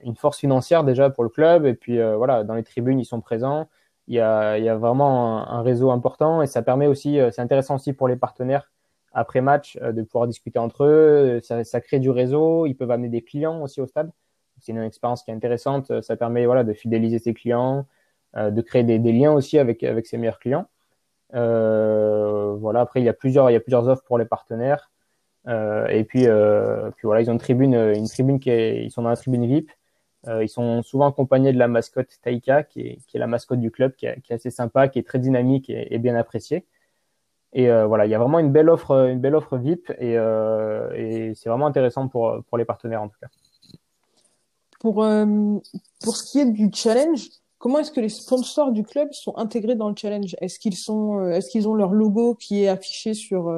une 0.00 0.16
force 0.16 0.38
financière 0.38 0.84
déjà 0.84 1.10
pour 1.10 1.22
le 1.22 1.28
club. 1.28 1.66
Et 1.66 1.74
puis 1.74 1.98
voilà, 2.16 2.44
dans 2.44 2.54
les 2.54 2.64
tribunes, 2.64 2.98
ils 2.98 3.04
sont 3.04 3.20
présents 3.20 3.68
il 4.08 4.14
y 4.14 4.20
a, 4.20 4.58
il 4.58 4.64
y 4.64 4.68
a 4.68 4.76
vraiment 4.76 5.46
un, 5.48 5.62
réseau 5.62 5.90
important 5.90 6.42
et 6.42 6.46
ça 6.46 6.62
permet 6.62 6.86
aussi, 6.86 7.20
euh, 7.20 7.30
c'est 7.30 7.42
intéressant 7.42 7.76
aussi 7.76 7.92
pour 7.92 8.08
les 8.08 8.16
partenaires 8.16 8.72
après 9.12 9.42
match 9.42 9.78
euh, 9.82 9.92
de 9.92 10.02
pouvoir 10.02 10.26
discuter 10.26 10.58
entre 10.58 10.84
eux. 10.84 11.40
Ça, 11.42 11.80
crée 11.80 12.00
du 12.00 12.10
réseau. 12.10 12.66
Ils 12.66 12.74
peuvent 12.74 12.90
amener 12.90 13.10
des 13.10 13.22
clients 13.22 13.62
aussi 13.62 13.80
au 13.80 13.86
stade. 13.86 14.10
C'est 14.60 14.72
une 14.72 14.82
expérience 14.82 15.22
qui 15.22 15.30
est 15.30 15.34
intéressante. 15.34 16.00
Ça 16.02 16.16
permet 16.16 16.46
voilà 16.46 16.64
de 16.64 16.72
fidéliser 16.72 17.18
ses 17.18 17.34
clients, 17.34 17.86
euh, 18.36 18.50
de 18.50 18.60
créer 18.60 18.84
des, 18.84 18.98
liens 18.98 19.32
aussi 19.32 19.58
avec 19.58 19.84
ses 20.06 20.18
meilleurs 20.18 20.38
clients. 20.38 20.66
Euh, 21.34 22.54
voilà. 22.60 22.80
Après, 22.82 23.00
il 23.00 23.04
y 23.04 23.08
a 23.08 23.14
plusieurs 23.14 23.50
il 23.50 23.54
y 23.54 23.56
a 23.56 23.60
plusieurs 23.60 23.88
offres 23.88 24.04
pour 24.04 24.18
les 24.18 24.26
partenaires. 24.26 24.90
Euh, 25.46 25.86
et 25.88 26.04
puis 26.04 26.24
puis 26.24 27.02
voilà, 27.04 27.22
ils 27.22 27.30
ont 27.30 27.34
une 27.34 27.38
tribune 27.38 27.74
une 27.74 28.08
tribune 28.08 28.38
qui 28.40 28.50
est 28.50 28.84
ils 28.84 28.90
sont 28.90 29.02
dans 29.02 29.08
la 29.10 29.16
tribune 29.16 29.46
VIP 29.46 29.70
ils 30.42 30.48
sont 30.48 30.82
souvent 30.82 31.08
accompagnés 31.08 31.52
de 31.54 31.58
la 31.58 31.68
mascotte 31.68 32.10
Taika, 32.22 32.62
qui 32.64 32.80
est, 32.82 33.18
la 33.18 33.26
mascotte 33.26 33.60
du 33.60 33.70
club, 33.70 33.94
qui 33.94 34.04
est, 34.06 34.20
assez 34.30 34.50
sympa, 34.50 34.88
qui 34.88 34.98
est 34.98 35.06
très 35.06 35.18
dynamique 35.18 35.70
et, 35.70 35.98
bien 35.98 36.16
appréciée. 36.16 36.66
Et 37.54 37.70
voilà, 37.84 38.04
il 38.04 38.10
y 38.10 38.14
a 38.14 38.18
vraiment 38.18 38.38
une 38.40 38.52
belle 38.52 38.68
offre, 38.68 39.08
une 39.08 39.20
belle 39.20 39.34
offre 39.34 39.56
VIP, 39.56 39.90
et, 40.00 41.32
c'est 41.34 41.48
vraiment 41.48 41.66
intéressant 41.66 42.08
pour 42.08 42.58
les 42.58 42.66
partenaires 42.66 43.02
en 43.02 43.08
tout 43.08 43.18
cas. 43.20 43.28
Pour 44.78 45.02
euh, 45.02 45.26
pour 46.02 46.16
ce 46.16 46.30
qui 46.30 46.38
est 46.38 46.46
du 46.46 46.70
challenge, 46.72 47.28
comment 47.58 47.80
est-ce 47.80 47.90
que 47.90 48.00
les 48.00 48.08
sponsors 48.08 48.72
du 48.72 48.84
club 48.84 49.08
sont 49.12 49.36
intégrés 49.36 49.74
dans 49.74 49.88
le 49.88 49.96
challenge? 49.96 50.36
Est-ce 50.40 50.58
qu'ils 50.58 50.76
sont, 50.76 51.18
euh, 51.18 51.32
est-ce 51.32 51.50
qu'ils 51.50 51.68
ont 51.68 51.74
leur 51.74 51.92
logo 51.92 52.34
qui 52.34 52.62
est 52.62 52.68
affiché 52.68 53.14
sur 53.14 53.52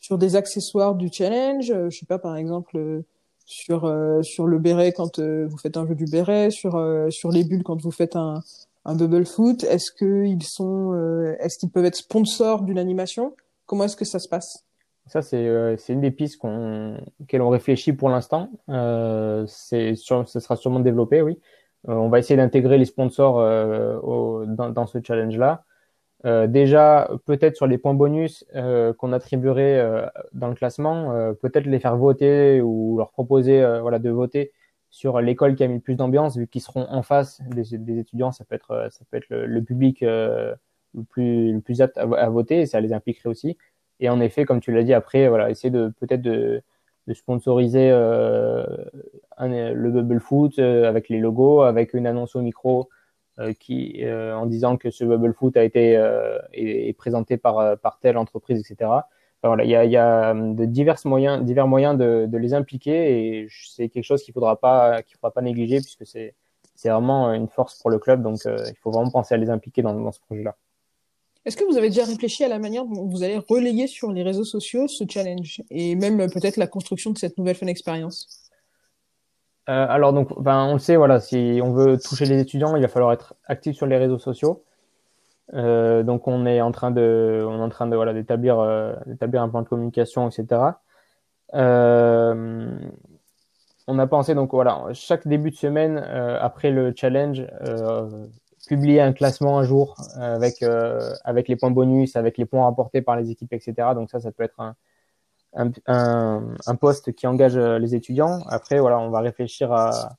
sur 0.00 0.18
des 0.18 0.36
accessoires 0.36 0.94
du 0.94 1.08
challenge? 1.12 1.66
je 1.66 1.96
sais 1.96 2.06
pas, 2.06 2.18
par 2.18 2.36
exemple, 2.36 3.02
sur 3.46 3.80
sur 4.22 4.46
le 4.46 4.58
béret 4.58 4.92
quand 4.92 5.20
vous 5.20 5.58
faites 5.58 5.76
un 5.76 5.86
jeu 5.86 5.94
du 5.94 6.06
béret, 6.06 6.50
sur 6.50 6.72
sur 7.10 7.30
les 7.30 7.44
bulles 7.44 7.62
quand 7.62 7.80
vous 7.80 7.92
faites 7.92 8.16
un 8.16 8.42
un 8.84 8.96
bubble 8.96 9.26
foot. 9.26 9.62
Est-ce 9.62 9.92
qu'ils 9.92 10.42
sont, 10.42 10.92
est-ce 11.38 11.58
qu'ils 11.58 11.70
peuvent 11.70 11.84
être 11.84 11.96
sponsors 11.96 12.62
d'une 12.62 12.78
animation? 12.78 13.34
Comment 13.66 13.84
est-ce 13.84 13.96
que 13.96 14.04
ça 14.04 14.18
se 14.18 14.28
passe? 14.28 14.64
Ça, 15.06 15.22
c'est 15.22 15.46
euh, 15.46 15.76
une 15.88 16.00
des 16.00 16.10
pistes 16.10 16.38
qu'on, 16.38 16.98
auxquelles 17.20 17.42
on 17.42 17.48
réfléchit 17.48 17.92
pour 17.92 18.08
l'instant. 18.08 18.50
Euh, 18.68 19.44
c'est 19.46 19.94
ce 19.96 20.40
sera 20.40 20.56
sûrement 20.56 20.80
développé, 20.80 21.22
oui. 21.22 21.38
Euh, 21.88 21.94
on 21.94 22.08
va 22.08 22.18
essayer 22.18 22.36
d'intégrer 22.36 22.78
les 22.78 22.84
sponsors 22.84 23.40
euh, 23.40 24.46
dans, 24.46 24.86
ce 24.86 24.98
challenge-là. 25.02 25.64
Euh, 26.24 26.46
déjà, 26.46 27.10
peut-être 27.26 27.56
sur 27.56 27.66
les 27.66 27.78
points 27.78 27.94
bonus 27.94 28.44
qu'on 28.98 29.12
attribuerait 29.12 30.10
dans 30.32 30.48
le 30.48 30.54
classement, 30.54 31.34
peut-être 31.42 31.66
les 31.66 31.80
faire 31.80 31.96
voter 31.96 32.60
ou 32.60 32.98
leur 32.98 33.10
proposer 33.10 33.60
voilà, 33.80 33.98
de 33.98 34.10
voter 34.10 34.52
sur 34.90 35.20
l'école 35.20 35.54
qui 35.56 35.64
a 35.64 35.68
mis 35.68 35.76
le 35.76 35.80
plus 35.80 35.96
d'ambiance, 35.96 36.36
vu 36.36 36.46
qu'ils 36.46 36.60
seront 36.60 36.86
en 36.88 37.02
face 37.02 37.40
des, 37.48 37.74
étudiants. 37.98 38.30
Ça 38.32 38.44
peut 38.44 38.54
être, 38.54 38.88
ça 38.90 39.04
peut 39.10 39.16
être 39.16 39.30
le, 39.30 39.62
public 39.62 40.02
le 40.02 40.56
plus, 41.08 41.52
le 41.52 41.60
plus 41.60 41.80
apte 41.80 41.98
à, 41.98 42.28
voter 42.28 42.60
et 42.60 42.66
ça 42.66 42.80
les 42.80 42.92
impliquerait 42.92 43.28
aussi. 43.28 43.56
Et 44.02 44.08
en 44.08 44.20
effet, 44.20 44.44
comme 44.44 44.60
tu 44.60 44.72
l'as 44.72 44.82
dit, 44.82 44.92
après, 44.92 45.28
voilà, 45.28 45.48
essayer 45.48 45.70
de 45.70 45.88
peut-être 46.00 46.22
de, 46.22 46.62
sponsoriser 47.14 47.88
euh, 47.92 48.64
le 49.38 49.90
Bubble 49.90 50.20
Foot 50.20 50.58
euh, 50.58 50.88
avec 50.88 51.08
les 51.08 51.20
logos, 51.20 51.62
avec 51.62 51.94
une 51.94 52.06
annonce 52.06 52.34
au 52.34 52.42
micro 52.42 52.88
euh, 53.38 53.52
qui, 53.52 54.04
en 54.04 54.46
disant 54.46 54.76
que 54.76 54.90
ce 54.90 55.04
Bubble 55.04 55.32
Foot 55.34 55.56
a 55.56 55.62
été 55.62 55.92
est, 56.52 56.96
présenté 56.98 57.36
par, 57.36 57.78
par 57.78 58.00
telle 58.00 58.16
entreprise, 58.18 58.58
etc. 58.60 58.90
Voilà, 59.44 59.64
il 59.64 59.70
y 59.70 59.96
a, 59.96 60.30
a 60.30 60.34
de 60.34 60.64
divers 60.64 60.98
moyens, 61.04 61.44
divers 61.44 61.68
moyens 61.68 61.96
de, 61.96 62.36
les 62.36 62.54
impliquer 62.54 63.42
et 63.42 63.48
c'est 63.50 63.88
quelque 63.88 64.04
chose 64.04 64.22
qu'il 64.24 64.34
faudra 64.34 64.56
pas, 64.58 65.02
qu'il 65.02 65.16
faudra 65.16 65.32
pas 65.32 65.42
négliger 65.42 65.76
puisque 65.80 66.06
c'est 66.06 66.34
c'est 66.74 66.88
vraiment 66.88 67.32
une 67.32 67.48
force 67.48 67.78
pour 67.80 67.90
le 67.90 67.98
club. 67.98 68.22
Donc, 68.22 68.40
il 68.44 68.76
faut 68.80 68.90
vraiment 68.90 69.10
penser 69.10 69.34
à 69.34 69.38
les 69.38 69.50
impliquer 69.50 69.82
dans, 69.82 69.94
dans 69.94 70.10
ce 70.10 70.20
projet-là. 70.20 70.56
Est-ce 71.44 71.56
que 71.56 71.64
vous 71.64 71.76
avez 71.76 71.88
déjà 71.88 72.04
réfléchi 72.04 72.44
à 72.44 72.48
la 72.48 72.60
manière 72.60 72.84
dont 72.84 73.08
vous 73.08 73.24
allez 73.24 73.38
relayer 73.38 73.88
sur 73.88 74.12
les 74.12 74.22
réseaux 74.22 74.44
sociaux 74.44 74.86
ce 74.86 75.02
challenge 75.08 75.60
et 75.70 75.96
même 75.96 76.20
euh, 76.20 76.28
peut-être 76.28 76.56
la 76.56 76.68
construction 76.68 77.10
de 77.10 77.18
cette 77.18 77.36
nouvelle 77.36 77.56
fun 77.56 77.66
expérience? 77.66 78.48
Euh, 79.68 79.86
Alors 79.88 80.12
donc, 80.12 80.40
ben, 80.40 80.66
on 80.66 80.74
le 80.74 80.78
sait, 80.78 80.96
voilà, 80.96 81.18
si 81.18 81.60
on 81.62 81.72
veut 81.72 81.98
toucher 81.98 82.26
les 82.26 82.40
étudiants, 82.40 82.76
il 82.76 82.82
va 82.82 82.88
falloir 82.88 83.12
être 83.12 83.34
actif 83.46 83.74
sur 83.76 83.86
les 83.86 83.96
réseaux 83.96 84.18
sociaux. 84.18 84.64
Euh, 85.54 86.04
donc 86.04 86.28
on 86.28 86.46
est 86.46 86.60
en 86.60 86.70
train 86.70 86.92
de, 86.92 87.44
on 87.46 87.58
est 87.58 87.62
en 87.62 87.68
train 87.68 87.88
de 87.88 87.96
voilà 87.96 88.14
d'établir, 88.14 88.64
d'établir 89.06 89.42
un 89.42 89.48
plan 89.48 89.62
de 89.62 89.68
communication, 89.68 90.28
etc. 90.28 90.60
On 93.88 93.98
a 93.98 94.06
pensé 94.06 94.36
donc 94.36 94.52
voilà 94.52 94.84
chaque 94.92 95.26
début 95.26 95.50
de 95.50 95.56
semaine 95.56 95.98
après 95.98 96.70
le 96.70 96.94
challenge 96.96 97.44
publier 98.72 99.02
un 99.02 99.12
classement 99.12 99.58
un 99.58 99.64
jour 99.64 99.96
euh, 100.16 100.34
avec 100.34 100.62
euh, 100.62 101.12
avec 101.24 101.46
les 101.46 101.56
points 101.56 101.70
bonus, 101.70 102.16
avec 102.16 102.38
les 102.38 102.46
points 102.46 102.64
rapportés 102.64 103.02
par 103.02 103.16
les 103.16 103.30
équipes, 103.30 103.52
etc. 103.52 103.74
Donc 103.94 104.08
ça, 104.08 104.18
ça 104.18 104.32
peut 104.32 104.44
être 104.44 104.60
un 104.60 104.74
un, 105.86 106.76
poste 106.80 107.12
qui 107.12 107.26
engage 107.26 107.58
euh, 107.58 107.78
les 107.78 107.94
étudiants. 107.94 108.40
Après, 108.48 108.78
voilà, 108.78 108.98
on 108.98 109.10
va 109.10 109.20
réfléchir 109.20 109.70
à, 109.70 110.16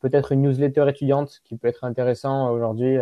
peut-être 0.00 0.32
une 0.32 0.40
newsletter 0.40 0.86
étudiante 0.88 1.42
qui 1.44 1.58
peut 1.58 1.68
être 1.68 1.84
intéressant 1.84 2.50
aujourd'hui 2.50 2.96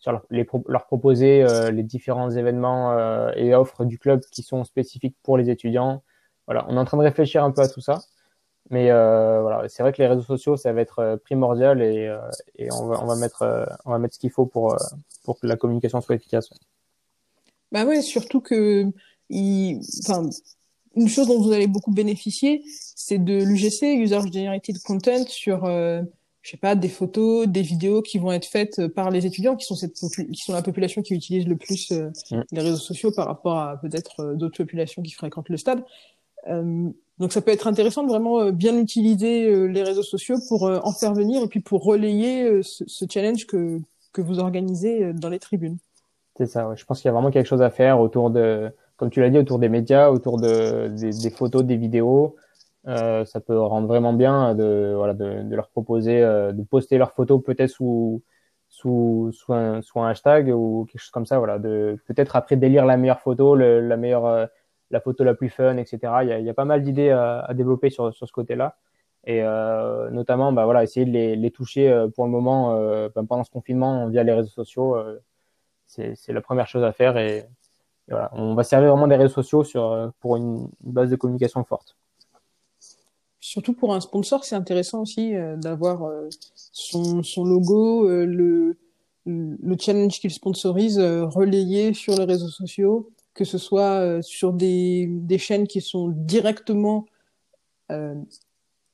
sur 0.00 0.10
leur, 0.10 0.24
les, 0.30 0.44
leur 0.66 0.86
proposer 0.86 1.46
les 1.70 1.84
différents 1.84 2.28
événements 2.28 2.98
et 3.36 3.54
offres 3.54 3.84
du 3.84 3.96
club 3.96 4.20
qui 4.32 4.42
sont 4.42 4.64
spécifiques 4.64 5.16
pour 5.22 5.38
les 5.38 5.48
étudiants. 5.48 6.02
Voilà, 6.48 6.66
on 6.68 6.76
est 6.76 6.80
en 6.80 6.84
train 6.84 6.96
de 6.96 7.04
réfléchir 7.04 7.44
un 7.44 7.52
peu 7.52 7.62
à 7.62 7.68
tout 7.68 7.80
ça. 7.80 8.00
Mais 8.70 8.90
euh, 8.90 9.42
voilà, 9.42 9.68
c'est 9.68 9.82
vrai 9.82 9.92
que 9.92 10.02
les 10.02 10.08
réseaux 10.08 10.22
sociaux, 10.22 10.56
ça 10.56 10.72
va 10.72 10.80
être 10.80 10.98
euh, 10.98 11.16
primordial 11.16 11.82
et, 11.82 12.08
euh, 12.08 12.18
et 12.56 12.70
on, 12.72 12.86
va, 12.86 13.02
on, 13.02 13.06
va 13.06 13.16
mettre, 13.16 13.42
euh, 13.42 13.64
on 13.84 13.90
va 13.90 13.98
mettre 13.98 14.14
ce 14.14 14.18
qu'il 14.18 14.30
faut 14.30 14.46
pour, 14.46 14.76
pour 15.24 15.38
que 15.38 15.46
la 15.46 15.56
communication 15.56 16.00
soit 16.00 16.16
efficace. 16.16 16.50
Bah 17.70 17.84
ouais, 17.84 18.02
surtout 18.02 18.40
que 18.40 18.86
il, 19.28 19.80
enfin, 20.02 20.28
une 20.96 21.08
chose 21.08 21.28
dont 21.28 21.40
vous 21.40 21.52
allez 21.52 21.66
beaucoup 21.66 21.92
bénéficier, 21.92 22.62
c'est 22.66 23.18
de 23.18 23.42
l'UGC, 23.44 23.98
User 23.98 24.20
Generated 24.32 24.78
Content, 24.82 25.26
sur, 25.26 25.64
euh, 25.64 26.02
je 26.42 26.50
sais 26.50 26.56
pas, 26.56 26.74
des 26.74 26.88
photos, 26.88 27.46
des 27.46 27.62
vidéos 27.62 28.02
qui 28.02 28.18
vont 28.18 28.32
être 28.32 28.46
faites 28.46 28.86
par 28.88 29.10
les 29.10 29.26
étudiants, 29.26 29.56
qui 29.56 29.66
sont, 29.66 29.74
cette 29.74 29.94
qui 29.94 30.40
sont 30.40 30.52
la 30.54 30.62
population 30.62 31.02
qui 31.02 31.14
utilise 31.14 31.46
le 31.46 31.56
plus 31.56 31.92
euh, 31.92 32.10
mm. 32.30 32.42
les 32.50 32.60
réseaux 32.62 32.78
sociaux 32.78 33.12
par 33.12 33.26
rapport 33.26 33.58
à 33.58 33.80
peut-être 33.80 34.34
d'autres 34.34 34.56
populations 34.56 35.02
qui 35.02 35.12
fréquentent 35.12 35.50
le 35.50 35.58
stade. 35.58 35.84
Donc 37.18 37.32
ça 37.32 37.40
peut 37.40 37.50
être 37.50 37.66
intéressant 37.66 38.02
de 38.02 38.08
vraiment 38.08 38.40
euh, 38.40 38.52
bien 38.52 38.76
utiliser 38.76 39.48
euh, 39.48 39.64
les 39.66 39.82
réseaux 39.82 40.02
sociaux 40.02 40.36
pour 40.48 40.66
euh, 40.66 40.80
en 40.82 40.92
faire 40.92 41.14
venir 41.14 41.42
et 41.42 41.48
puis 41.48 41.60
pour 41.60 41.82
relayer 41.82 42.62
ce, 42.62 43.04
challenge 43.08 43.46
que, 43.46 43.78
que 44.12 44.20
vous 44.20 44.38
organisez 44.38 45.12
dans 45.14 45.30
les 45.30 45.38
tribunes. 45.38 45.78
C'est 46.36 46.46
ça, 46.46 46.68
ouais. 46.68 46.76
je 46.76 46.84
pense 46.84 47.00
qu'il 47.00 47.08
y 47.08 47.10
a 47.10 47.12
vraiment 47.12 47.30
quelque 47.30 47.46
chose 47.46 47.62
à 47.62 47.70
faire 47.70 48.00
autour 48.00 48.30
de, 48.30 48.70
comme 48.96 49.08
tu 49.08 49.20
l'as 49.20 49.30
dit, 49.30 49.38
autour 49.38 49.58
des 49.58 49.70
médias, 49.70 50.10
autour 50.10 50.38
de, 50.38 50.88
des, 50.88 51.30
photos, 51.30 51.64
des 51.64 51.76
vidéos. 51.76 52.36
Ça 52.84 53.40
peut 53.44 53.58
rendre 53.58 53.88
vraiment 53.88 54.12
bien 54.12 54.54
de, 54.54 54.92
voilà, 54.94 55.14
de, 55.14 55.54
leur 55.54 55.68
proposer 55.70 56.20
de 56.20 56.62
poster 56.62 56.98
leurs 56.98 57.12
photos 57.12 57.42
peut-être 57.42 57.70
sous, 57.70 58.22
sous, 58.68 59.32
sous, 59.32 59.54
un, 59.54 59.80
hashtag 60.06 60.48
ou 60.54 60.84
quelque 60.84 61.00
chose 61.00 61.10
comme 61.10 61.24
ça. 61.24 61.38
Voilà, 61.38 61.58
de 61.58 61.98
peut-être 62.06 62.36
après 62.36 62.56
délire 62.56 62.84
la 62.84 62.98
meilleure 62.98 63.20
photo, 63.20 63.54
la 63.54 63.96
meilleure 63.96 64.48
la 64.90 65.00
photo 65.00 65.24
la 65.24 65.34
plus 65.34 65.50
fun, 65.50 65.76
etc. 65.76 65.98
Il 66.22 66.44
y 66.44 66.50
a, 66.50 66.54
pas 66.54 66.64
mal 66.64 66.82
d'idées 66.82 67.10
à, 67.10 67.48
développer 67.54 67.90
sur, 67.90 68.14
sur 68.14 68.26
ce 68.26 68.32
côté-là. 68.32 68.76
Et 69.26 69.42
euh, 69.42 70.08
notamment, 70.10 70.52
bah, 70.52 70.64
voilà, 70.64 70.84
essayer 70.84 71.04
de 71.04 71.10
les, 71.10 71.34
les 71.34 71.50
toucher 71.50 71.90
euh, 71.90 72.08
pour 72.08 72.24
le 72.26 72.30
moment 72.30 72.76
euh, 72.76 73.08
bah, 73.14 73.22
pendant 73.28 73.42
ce 73.42 73.50
confinement 73.50 74.06
via 74.08 74.22
les 74.22 74.32
réseaux 74.32 74.50
sociaux. 74.50 74.96
C'est 75.86 76.28
la 76.28 76.40
première 76.40 76.66
chose 76.66 76.84
à 76.84 76.92
faire. 76.92 77.16
Et, 77.16 77.44
voilà, 78.08 78.30
on 78.34 78.54
va 78.54 78.62
servir 78.62 78.90
vraiment 78.90 79.08
des 79.08 79.16
réseaux 79.16 79.34
sociaux 79.34 79.64
sur, 79.64 80.12
pour 80.20 80.36
une, 80.36 80.68
une 80.84 80.92
base 80.92 81.10
de 81.10 81.16
communication 81.16 81.64
forte. 81.64 81.96
Surtout 83.40 83.72
pour 83.72 83.94
un 83.94 84.00
sponsor, 84.00 84.44
c'est 84.44 84.54
intéressant 84.54 85.02
aussi 85.02 85.34
d'avoir 85.56 86.08
son, 86.54 87.22
son 87.24 87.44
logo, 87.44 88.08
le, 88.08 88.76
le 89.24 89.76
challenge 89.78 90.20
qu'il 90.20 90.30
sponsorise 90.30 91.00
relayé 91.00 91.94
sur 91.94 92.16
les 92.16 92.24
réseaux 92.24 92.48
sociaux 92.48 93.10
que 93.36 93.44
ce 93.44 93.58
soit 93.58 94.00
euh, 94.00 94.22
sur 94.22 94.52
des, 94.54 95.06
des, 95.08 95.38
chaînes 95.38 95.68
qui 95.68 95.82
sont 95.82 96.08
directement 96.08 97.06
euh, 97.92 98.14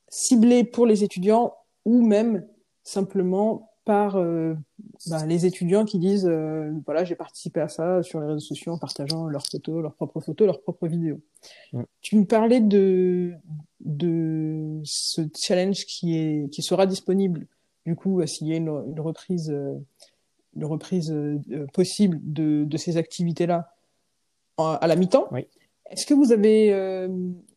ciblées 0.09 0.65
pour 0.65 0.85
les 0.85 1.05
étudiants 1.05 1.55
ou 1.87 2.05
même 2.05 2.45
simplement 2.83 3.71
par 3.85 4.17
euh, 4.17 4.55
bah, 5.07 5.25
les 5.27 5.47
étudiants 5.47 5.85
qui 5.85 5.99
disent 5.99 6.27
euh, 6.27 6.73
voilà 6.85 7.05
j'ai 7.05 7.15
participé 7.15 7.61
à 7.61 7.69
ça 7.69 8.03
sur 8.03 8.21
les 8.21 8.27
réseaux 8.27 8.41
sociaux 8.41 8.73
en 8.73 8.79
partageant 8.79 9.29
leurs 9.29 9.47
photos, 9.47 9.81
leurs 9.81 9.95
propres 9.95 10.21
photos, 10.21 10.47
leurs 10.47 10.61
propres 10.61 10.89
vidéos. 10.89 11.21
Tu 12.01 12.17
me 12.17 12.25
parlais 12.25 12.61
de 12.61 13.33
de 13.81 14.81
ce 14.85 15.23
challenge 15.37 15.87
qui 15.87 16.19
est 16.19 16.53
qui 16.53 16.63
sera 16.63 16.87
disponible 16.87 17.47
du 17.87 17.95
coup 17.95 18.25
s'il 18.27 18.49
y 18.49 18.53
a 18.53 18.57
une, 18.57 18.69
une 18.69 19.01
reprise 19.01 19.51
une 20.55 20.65
reprise 20.65 21.15
possible 21.73 22.21
de, 22.23 22.65
de 22.65 22.77
ces 22.77 22.97
activités 22.97 23.47
là 23.47 23.73
à 24.59 24.87
la 24.87 24.97
mi-temps. 24.97 25.29
Oui. 25.31 25.47
Est-ce 25.91 26.07
que 26.07 26.15
vous 26.15 26.33
avez, 26.33 26.73
euh, 26.73 27.09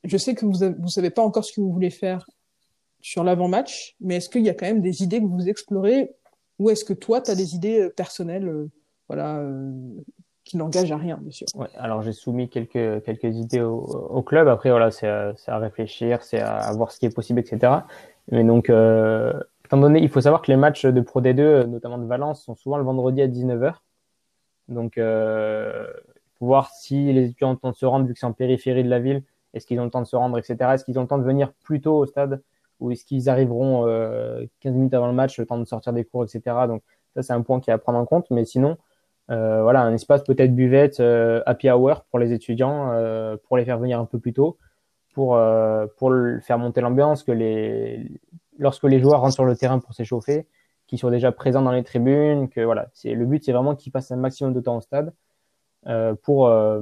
je 0.04 0.18
sais 0.18 0.36
que 0.36 0.46
vous 0.46 0.60
ne 0.66 0.88
savez 0.88 1.10
pas 1.10 1.22
encore 1.22 1.46
ce 1.46 1.54
que 1.54 1.62
vous 1.62 1.72
voulez 1.72 1.90
faire 1.90 2.26
sur 3.02 3.24
l'avant-match, 3.24 3.96
mais 4.02 4.16
est-ce 4.16 4.30
qu'il 4.30 4.42
y 4.42 4.50
a 4.50 4.54
quand 4.54 4.66
même 4.66 4.82
des 4.82 5.04
idées 5.04 5.22
que 5.22 5.26
vous 5.26 5.48
explorez 5.48 6.12
ou 6.60 6.70
est-ce 6.70 6.86
que 6.86 6.94
toi, 6.94 7.22
tu 7.22 7.32
as 7.32 7.36
des 7.36 7.56
idées 7.56 7.82
euh, 7.82 7.90
personnelles 7.90 8.48
euh, 8.48 8.70
voilà, 9.08 9.38
euh, 9.38 9.72
qui 10.44 10.58
n'engagent 10.58 10.92
à 10.92 10.98
rien, 10.98 11.18
bien 11.22 11.32
sûr? 11.32 11.48
Ouais, 11.56 11.68
Alors, 11.76 12.02
j'ai 12.02 12.14
soumis 12.14 12.50
quelques, 12.50 13.04
quelques 13.04 13.36
idées 13.36 13.62
au, 13.62 13.80
au 13.80 14.22
club. 14.22 14.48
Après, 14.48 14.70
voilà, 14.70 14.92
c'est 14.92 15.08
à, 15.08 15.34
à, 15.48 15.58
réfléchir, 15.58 16.24
c'est 16.24 16.40
à, 16.40 16.58
à, 16.58 16.74
voir 16.74 16.92
ce 16.92 17.00
qui 17.00 17.06
est 17.06 17.14
possible, 17.14 17.40
etc. 17.40 17.74
Mais 18.32 18.44
donc, 18.44 18.66
étant 18.66 19.78
donné, 19.78 20.02
il 20.02 20.10
faut 20.10 20.22
savoir 20.22 20.42
que 20.42 20.52
les 20.52 20.58
matchs 20.58 20.86
de 20.86 21.02
Pro 21.02 21.22
D2, 21.22 21.66
notamment 21.66 21.98
de 21.98 22.06
Valence, 22.06 22.44
sont 22.44 22.56
souvent 22.56 22.78
le 22.78 22.84
vendredi 22.84 23.22
à 23.22 23.28
19h. 23.28 23.76
Donc, 24.68 25.00
pour 26.36 26.48
voir 26.48 26.70
si 26.70 27.12
les 27.14 27.26
étudiants 27.30 27.50
ont 27.50 27.54
le 27.54 27.58
temps 27.58 27.72
de 27.72 27.76
se 27.76 27.86
rendre, 27.86 28.06
vu 28.06 28.14
que 28.14 28.20
c'est 28.20 28.26
en 28.26 28.34
périphérie 28.34 28.84
de 28.84 28.90
la 28.90 29.00
ville, 29.00 29.24
est-ce 29.54 29.66
qu'ils 29.66 29.80
ont 29.80 29.86
le 29.86 29.90
temps 29.90 30.02
de 30.02 30.08
se 30.08 30.16
rendre, 30.16 30.38
etc. 30.38 30.58
Est-ce 30.74 30.86
qu'ils 30.86 31.00
ont 31.00 31.04
le 31.04 31.08
temps 31.08 31.18
de 31.18 31.24
venir 31.24 31.54
plus 31.64 31.82
tôt 31.82 31.96
au 31.96 32.06
stade 32.06 32.42
ou 32.82 32.92
est-ce 32.92 33.06
qu'ils 33.06 33.30
arriveront 33.30 33.88
euh, 33.88 34.46
15 34.60 34.74
minutes 34.74 34.94
avant 34.94 35.08
le 35.08 35.14
match, 35.14 35.40
le 35.40 35.46
temps 35.46 35.58
de 35.58 35.64
sortir 35.64 35.94
des 35.94 36.04
cours, 36.04 36.26
etc. 36.26 36.68
Donc 36.68 36.84
ça, 37.16 37.24
c'est 37.24 37.34
un 37.34 37.42
point 37.42 37.62
qui 37.62 37.70
est 37.70 37.74
à 37.74 37.78
prendre 37.78 37.98
en 37.98 38.06
compte. 38.06 38.30
Mais 38.32 38.44
sinon, 38.44 38.78
euh, 39.32 39.62
voilà, 39.64 39.82
un 39.82 39.94
espace 39.94 40.24
peut-être 40.24 40.54
buvette, 40.54 41.00
euh, 41.00 41.42
happy 41.46 41.70
hour 41.70 42.04
pour 42.10 42.20
les 42.20 42.34
étudiants, 42.34 42.92
euh, 42.92 43.38
pour 43.48 43.58
les 43.58 43.66
faire 43.66 43.80
venir 43.80 44.00
un 44.00 44.06
peu 44.06 44.20
plus 44.20 44.34
tôt, 44.34 44.58
pour 45.14 45.36
euh, 45.36 45.88
pour 45.98 46.12
faire 46.42 46.60
monter 46.60 46.82
l'ambiance, 46.82 47.24
que 47.24 47.32
les 47.32 48.20
lorsque 48.60 48.84
les 48.84 49.00
joueurs 49.00 49.22
rentrent 49.22 49.34
sur 49.34 49.46
le 49.46 49.56
terrain 49.56 49.80
pour 49.80 49.94
s'échauffer, 49.94 50.48
qu'ils 50.88 51.00
soient 51.00 51.12
déjà 51.12 51.32
présents 51.32 51.62
dans 51.62 51.72
les 51.72 51.84
tribunes, 51.84 52.50
que 52.50 52.62
voilà, 52.62 52.90
c'est 52.94 53.14
le 53.14 53.26
but, 53.26 53.44
c'est 53.44 53.52
vraiment 53.52 53.76
qu'ils 53.76 53.92
passent 53.92 54.12
un 54.12 54.18
maximum 54.18 54.54
de 54.54 54.60
temps 54.62 54.78
au 54.78 54.82
stade. 54.82 55.14
Euh, 55.88 56.16
pour, 56.16 56.48
euh, 56.48 56.82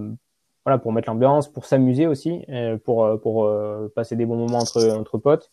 voilà, 0.66 0.78
pour 0.78 0.94
mettre 0.94 1.10
l'ambiance, 1.10 1.48
pour 1.48 1.66
s'amuser 1.66 2.08
aussi, 2.08 2.46
pour 2.86 3.20
pour 3.22 3.50
passer 3.96 4.16
des 4.16 4.26
bons 4.26 4.38
moments 4.38 4.60
entre 4.60 4.92
entre 4.92 5.18
potes. 5.18 5.52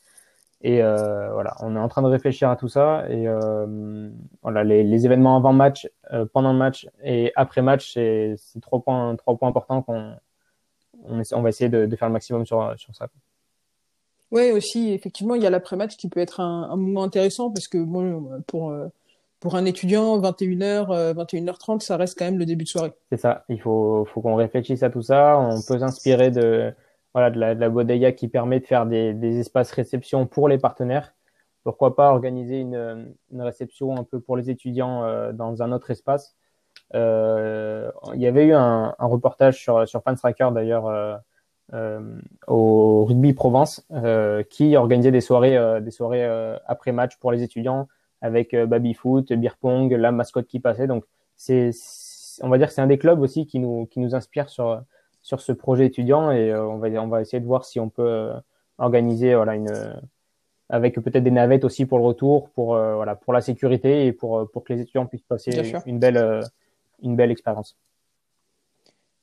Et 0.62 0.83
euh, 0.83 1.33
voilà, 1.33 1.57
on 1.61 1.75
est 1.75 1.78
en 1.78 1.88
train 1.88 2.02
de 2.02 2.09
réfléchir 2.09 2.50
à 2.50 2.57
tout 2.57 2.69
ça. 2.69 3.07
Et 3.09 3.26
euh, 3.26 4.11
voilà, 4.42 4.62
les, 4.62 5.07
événements 5.07 5.37
avant 5.37 5.52
match, 5.52 5.88
euh, 6.12 6.26
pendant 6.30 6.52
match 6.52 6.87
et 7.02 7.33
après 7.35 7.62
match, 7.62 7.92
c'est 7.95 8.37
trois 8.61 8.80
points, 8.83 9.16
trois 9.16 9.37
points 9.37 9.49
importants 9.49 9.83
qu'on 9.83 10.16
on, 11.04 11.42
va 11.42 11.49
essayer 11.49 11.71
de, 11.71 11.97
faire 11.97 12.09
le 12.09 12.12
maximum 12.12 12.45
sur, 12.45 12.75
sur 12.76 12.95
ça. 12.95 13.09
Ouais, 14.30 14.52
aussi, 14.52 14.92
effectivement, 14.92 15.35
il 15.35 15.42
y 15.42 15.47
a 15.47 15.50
l'après-match 15.50 15.97
qui 15.97 16.09
peut 16.09 16.21
être 16.21 16.40
un, 16.40 16.71
un, 16.71 16.76
moment 16.76 17.02
intéressant 17.02 17.50
parce 17.50 17.66
que 17.66 17.78
bon, 17.78 18.42
pour 18.47 18.73
pour 19.40 19.56
un 19.56 19.64
étudiant, 19.64 20.18
21h, 20.20 21.14
21h30, 21.14 21.80
ça 21.80 21.97
reste 21.97 22.18
quand 22.18 22.26
même 22.26 22.38
le 22.38 22.47
début 22.47 22.64
de 22.64 22.68
soirée. 22.68 22.92
C'est 23.11 23.18
ça. 23.18 23.44
Il 23.49 23.61
faut 23.61 24.06
faut 24.12 24.20
qu'on 24.20 24.35
réfléchisse 24.35 24.82
à 24.82 24.90
tout 24.90 25.02
ça. 25.02 25.38
On 25.38 25.61
peut 25.62 25.78
s'inspirer 25.78 26.30
de 26.30 26.73
voilà, 27.14 27.30
de 27.30 27.40
la, 27.40 27.54
de 27.54 27.61
la 27.61 27.68
bodega 27.68 28.12
qui 28.12 28.28
permet 28.28 28.61
de 28.61 28.66
faire 28.66 28.87
des, 28.87 29.14
des, 29.14 29.40
espaces 29.40 29.73
réception 29.73 30.26
pour 30.26 30.49
les 30.49 30.59
partenaires. 30.59 31.12
Pourquoi 31.64 31.97
pas 31.97 32.11
organiser 32.11 32.61
une, 32.61 33.14
une 33.32 33.42
réception 33.42 33.97
un 33.97 34.04
peu 34.04 34.20
pour 34.20 34.37
les 34.37 34.50
étudiants 34.50 35.04
euh, 35.04 35.32
dans 35.32 35.62
un 35.62 35.73
autre 35.73 35.90
espace. 35.90 36.37
Euh, 36.94 37.90
il 38.14 38.20
y 38.20 38.26
avait 38.26 38.47
eu 38.47 38.52
un, 38.52 38.94
un 38.99 39.06
reportage 39.06 39.61
sur, 39.61 39.87
sur 39.87 40.02
d'ailleurs 40.52 40.87
euh, 40.87 41.16
euh, 41.73 42.20
au 42.49 43.04
Rugby 43.04 43.32
Provence 43.32 43.87
euh, 43.92 44.42
qui 44.42 44.76
organisait 44.76 45.12
des 45.12 45.20
soirées, 45.20 45.80
des 45.80 45.90
soirées 45.90 46.26
après 46.66 46.92
match 46.92 47.16
pour 47.18 47.32
les 47.32 47.42
étudiants 47.42 47.88
avec 48.20 48.54
baby 48.54 48.94
foot, 48.94 49.32
beer 49.32 49.56
pong, 49.60 49.92
la 49.92 50.12
mascotte 50.12 50.46
qui 50.46 50.60
passait. 50.60 50.86
Donc 50.86 51.04
c'est, 51.36 51.70
on 52.42 52.48
va 52.48 52.58
dire 52.58 52.68
que 52.68 52.74
c'est 52.74 52.80
un 52.80 52.86
des 52.86 52.98
clubs 52.98 53.20
aussi 53.20 53.46
qui 53.46 53.58
nous, 53.58 53.86
qui 53.86 54.00
nous 54.00 54.14
inspire 54.14 54.48
sur 54.48 54.82
sur 55.22 55.40
ce 55.40 55.52
projet 55.52 55.86
étudiant 55.86 56.30
et 56.30 56.50
euh, 56.50 56.66
on 56.66 56.78
va 56.78 56.88
on 57.02 57.08
va 57.08 57.20
essayer 57.20 57.40
de 57.40 57.46
voir 57.46 57.64
si 57.64 57.78
on 57.78 57.88
peut 57.88 58.02
euh, 58.02 58.34
organiser 58.78 59.34
voilà 59.34 59.54
une 59.54 59.70
avec 60.68 60.94
peut-être 60.94 61.24
des 61.24 61.30
navettes 61.30 61.64
aussi 61.64 61.84
pour 61.84 61.98
le 61.98 62.04
retour 62.04 62.50
pour 62.50 62.74
euh, 62.74 62.94
voilà 62.94 63.16
pour 63.16 63.32
la 63.32 63.40
sécurité 63.40 64.06
et 64.06 64.12
pour 64.12 64.50
pour 64.50 64.64
que 64.64 64.72
les 64.72 64.80
étudiants 64.80 65.06
puissent 65.06 65.22
passer 65.22 65.50
une 65.86 65.98
belle 65.98 66.40
une 67.02 67.16
belle 67.16 67.30
expérience. 67.30 67.76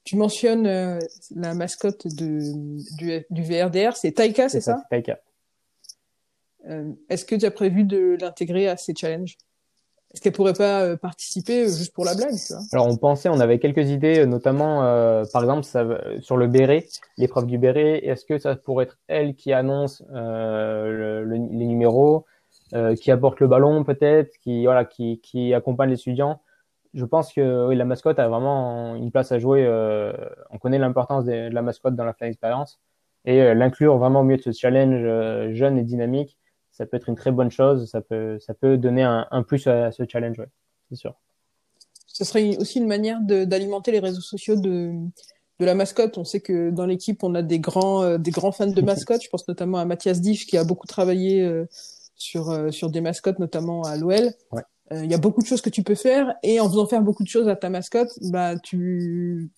Tu 0.04 0.16
mentionnes 0.16 1.00
la 1.36 1.54
mascotte 1.54 2.08
de, 2.08 2.40
du, 2.96 3.26
du 3.30 3.44
VRDR, 3.44 3.94
c'est 3.98 4.14
Taika, 4.14 4.48
c'est 4.48 4.62
ça, 4.62 4.78
ça? 4.78 4.84
Taika. 4.90 5.20
Est-ce 7.10 7.26
que 7.26 7.36
tu 7.36 7.46
as 7.46 7.52
prévu 7.52 7.84
de 7.84 8.18
l'intégrer 8.20 8.68
à 8.68 8.78
ces 8.78 8.94
challenges? 8.96 9.38
Est-ce 10.14 10.22
qu'elle 10.22 10.34
pourrait 10.34 10.54
pas 10.54 10.84
euh, 10.84 10.96
participer 10.96 11.66
euh, 11.66 11.68
juste 11.68 11.94
pour 11.94 12.06
la 12.06 12.16
blague 12.16 12.34
Alors 12.72 12.88
on 12.88 12.96
pensait, 12.96 13.28
on 13.28 13.40
avait 13.40 13.60
quelques 13.60 13.90
idées, 13.90 14.26
notamment 14.26 14.84
euh, 14.84 15.26
par 15.34 15.44
exemple 15.44 15.64
sur 16.22 16.38
le 16.38 16.48
béret, 16.48 16.86
l'épreuve 17.18 17.46
du 17.46 17.58
béret. 17.58 18.06
Est-ce 18.06 18.26
que 18.26 18.38
ça 18.38 18.56
pourrait 18.56 18.86
être 18.86 18.98
elle 19.08 19.36
qui 19.36 19.52
annonce 19.52 20.04
euh, 20.14 21.24
le, 21.26 21.36
les 21.36 21.66
numéros, 21.66 22.26
euh, 22.74 22.96
qui 22.96 23.12
apporte 23.12 23.42
le 23.42 23.48
ballon 23.48 23.84
peut-être, 23.84 24.32
qui 24.42 24.64
voilà, 24.64 24.86
qui, 24.86 25.54
accompagne 25.54 25.90
les 25.90 26.00
étudiants? 26.00 26.42
Je 26.94 27.04
pense 27.04 27.34
que 27.34 27.68
oui, 27.68 27.76
la 27.76 27.86
mascotte 27.86 28.18
a 28.18 28.30
vraiment 28.30 28.96
une 28.96 29.12
place 29.12 29.34
à 29.34 29.40
jouer. 29.40 29.68
on 30.50 30.58
connaît 30.58 30.80
l'importance 30.80 31.26
de, 31.26 31.50
la 31.50 31.62
mascotte 31.62 31.96
dans 31.96 32.06
la 32.06 32.14
fin 32.14 32.28
d'expérience 32.28 32.80
et 33.26 33.54
l'inclure 33.54 33.98
vraiment 33.98 34.22
au 34.22 34.24
milieu 34.24 34.38
de 34.38 34.42
ce 34.42 34.52
challenge 34.54 35.54
jeune 35.54 35.78
et 35.78 35.84
dynamique 35.84 36.38
ça 36.78 36.86
peut 36.86 36.98
être 36.98 37.10
une 37.10 37.16
très 37.16 37.32
bonne 37.32 37.50
chose. 37.50 37.90
Ça 37.90 38.02
peut, 38.02 38.38
ça 38.40 38.54
peut 38.54 38.78
donner 38.78 39.04
un, 39.04 39.28
un 39.32 39.44
plus 39.44 39.66
à, 39.68 39.92
ce 39.92 40.04
challenge, 40.08 40.38
ouais, 40.38 40.50
c'est 40.90 40.96
sûr. 40.96 41.16
Ce 42.06 42.24
serait 42.24 42.56
aussi 42.58 42.80
une 42.80 42.88
manière 42.88 43.20
d'alimenter 43.22 43.92
les 43.92 44.00
réseaux 44.00 44.22
sociaux 44.22 44.56
de, 44.56 44.94
de 45.60 45.66
la 45.66 45.76
mascotte. 45.76 46.18
On 46.18 46.24
sait 46.24 46.40
que 46.40 46.70
dans 46.70 46.86
l'équipe, 46.86 47.24
on 47.24 47.34
a 47.36 47.42
des 47.42 47.60
grands, 47.60 48.04
euh, 48.04 48.18
des 48.18 48.32
grands 48.32 48.52
fans 48.52 48.68
de 48.68 48.82
mascottes. 48.94 49.24
Je 49.24 49.30
pense 49.30 49.48
notamment 49.48 49.80
à 49.80 49.86
Mathias 49.86 50.22
Diff 50.22 50.46
qui 50.46 50.58
a 50.58 50.64
beaucoup 50.64 50.88
travaillé 50.88 51.42
euh, 51.42 51.66
sur, 52.16 52.50
euh, 52.52 52.70
sur 52.72 52.92
des 52.92 53.02
mascottes, 53.02 53.40
notamment 53.40 53.82
à 53.84 53.98
l'OL. 53.98 54.34
Ouais. 54.52 54.64
Il 54.92 55.12
y 55.12 55.14
a 55.14 55.18
beaucoup 55.18 55.42
de 55.42 55.48
choses 55.48 55.62
que 55.62 55.70
tu 55.70 55.84
peux 55.84 55.96
faire 55.96 56.34
et 56.44 56.62
en 56.62 56.70
faisant 56.70 56.88
faire 56.88 57.02
beaucoup 57.02 57.24
de 57.24 57.28
choses 57.28 57.50
à 57.50 57.58
ta 57.58 57.70
mascotte, 57.70 58.08
bah 58.32 58.58
tu 58.58 59.52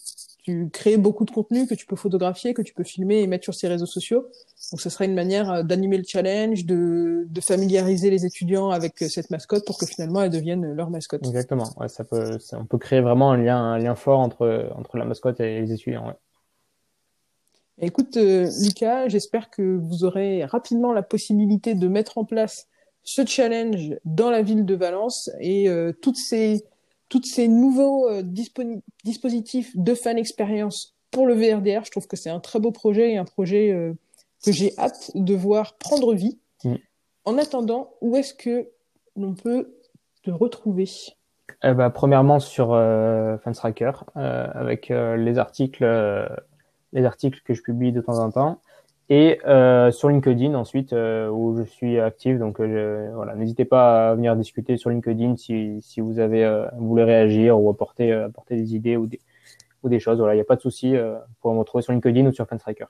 tu 0.50 0.70
crées 0.72 0.98
beaucoup 0.98 1.26
de 1.26 1.32
contenu 1.32 1.68
que 1.68 1.74
tu 1.76 1.86
peux 1.86 1.96
photographier, 1.96 2.54
que 2.54 2.62
tu 2.62 2.74
peux 2.74 2.84
filmer 2.84 3.20
et 3.20 3.28
mettre 3.28 3.44
sur 3.44 3.54
ces 3.54 3.68
réseaux 3.68 3.86
sociaux. 3.86 4.28
Donc, 4.72 4.82
ce 4.82 4.90
sera 4.90 5.06
une 5.06 5.14
manière 5.14 5.52
euh, 5.52 5.64
d'animer 5.64 5.98
le 5.98 6.04
challenge, 6.06 6.66
de, 6.66 7.26
de, 7.30 7.42
familiariser 7.42 8.10
les 8.10 8.26
étudiants 8.26 8.70
avec 8.70 9.02
euh, 9.02 9.08
cette 9.08 9.30
mascotte 9.30 9.66
pour 9.66 9.78
que 9.78 9.86
finalement 9.86 10.22
elle 10.22 10.32
devienne 10.32 10.74
leur 10.74 10.90
mascotte. 10.90 11.26
Exactement. 11.26 11.70
Ouais, 11.78 11.88
ça 11.88 12.04
peut, 12.04 12.40
ça, 12.40 12.60
on 12.60 12.66
peut 12.66 12.78
créer 12.78 13.02
vraiment 13.02 13.32
un 13.32 13.38
lien, 13.38 13.58
un 13.58 13.78
lien 13.78 13.96
fort 13.96 14.20
entre 14.20 14.70
entre 14.76 14.98
la 14.98 15.06
mascotte 15.06 15.40
et 15.40 15.62
les 15.62 15.72
étudiants. 15.72 16.08
Ouais. 16.08 16.16
Écoute, 17.82 18.18
euh, 18.18 18.50
Lucas, 18.62 19.08
j'espère 19.08 19.50
que 19.50 19.62
vous 19.62 20.04
aurez 20.04 20.44
rapidement 20.44 20.92
la 20.92 21.02
possibilité 21.02 21.76
de 21.76 21.88
mettre 21.88 22.18
en 22.18 22.26
place 22.26 22.68
ce 23.04 23.26
challenge 23.26 23.96
dans 24.04 24.30
la 24.30 24.42
ville 24.42 24.66
de 24.66 24.76
Valence 24.76 25.30
et 25.40 25.70
euh, 25.70 25.94
toutes 26.02 26.18
ces 26.18 26.66
toutes 27.10 27.26
ces 27.26 27.48
nouveaux 27.48 28.08
euh, 28.08 28.24
dispositifs 29.04 29.76
de 29.76 29.94
fan 29.94 30.18
expérience 30.18 30.96
pour 31.12 31.26
le 31.26 31.34
VRDR. 31.34 31.84
Je 31.86 31.92
trouve 31.92 32.08
que 32.08 32.16
c'est 32.16 32.30
un 32.30 32.40
très 32.40 32.60
beau 32.60 32.72
projet 32.72 33.12
et 33.12 33.18
un 33.18 33.26
projet 33.26 33.72
euh, 33.72 33.94
que 34.44 34.52
j'ai 34.52 34.78
hâte 34.78 35.12
de 35.16 35.36
voir 35.36 35.78
prendre 35.78 36.14
vie. 36.14 36.40
Mm. 36.64 36.76
En 37.26 37.38
attendant, 37.38 37.94
où 38.02 38.16
est-ce 38.16 38.34
que 38.34 38.70
l'on 39.16 39.34
peut 39.34 39.76
te 40.24 40.32
retrouver? 40.32 40.88
Eh 41.64 41.74
ben, 41.74 41.90
Premièrement 41.90 42.40
sur 42.40 42.74
euh, 42.74 43.38
Fanstracker, 43.40 43.92
euh, 44.16 44.48
avec 44.54 44.90
les 44.90 45.38
articles, 45.38 45.86
les 46.94 47.06
articles 47.06 47.42
que 47.44 47.54
je 47.54 47.62
publie 47.62 47.92
de 47.92 48.02
temps 48.02 48.20
en 48.20 48.32
temps 48.32 48.62
et 49.10 49.40
euh, 49.48 49.92
sur 49.92 50.10
LinkedIn 50.10 50.54
ensuite 50.54 50.94
euh, 50.94 51.30
où 51.30 51.58
je 51.58 51.64
suis 51.64 52.00
actif 52.00 52.38
donc 52.38 52.60
euh, 52.60 53.10
voilà 53.16 53.36
n'hésitez 53.36 53.66
pas 53.66 54.12
à 54.12 54.16
venir 54.16 54.36
discuter 54.36 54.78
sur 54.78 54.92
LinkedIn 54.92 55.36
si, 55.36 55.82
si 55.82 56.00
vous 56.00 56.20
avez 56.20 56.68
vous 56.78 56.88
voulez 56.88 57.04
réagir 57.04 57.60
ou 57.60 57.70
apporter 57.70 58.12
apporter 58.12 58.56
des 58.56 58.76
idées 58.76 58.98
ou 58.98 59.08
des 59.08 59.20
ou 59.82 59.90
des 59.90 60.00
choses 60.00 60.20
voilà 60.20 60.36
il 60.36 60.38
n'y 60.38 60.42
a 60.42 60.46
pas 60.46 60.56
de 60.56 60.62
souci 60.62 60.94
pour 61.42 61.54
me 61.54 61.60
retrouver 61.60 61.82
sur 61.82 61.92
LinkedIn 61.92 62.28
ou 62.28 62.32
sur 62.32 62.48
Fanstriker. 62.48 62.86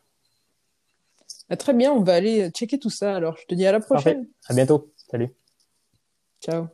Ah, 1.50 1.56
très 1.56 1.74
bien 1.74 1.92
on 1.94 2.02
va 2.02 2.16
aller 2.16 2.50
checker 2.50 2.80
tout 2.80 2.90
ça 2.90 3.16
alors 3.16 3.38
je 3.38 3.46
te 3.46 3.56
dis 3.56 3.66
à 3.66 3.72
la 3.72 3.80
prochaine. 3.80 4.26
Parfait. 4.26 4.30
À 4.50 4.54
bientôt 4.54 4.92
salut. 5.10 5.30
Ciao. 6.42 6.68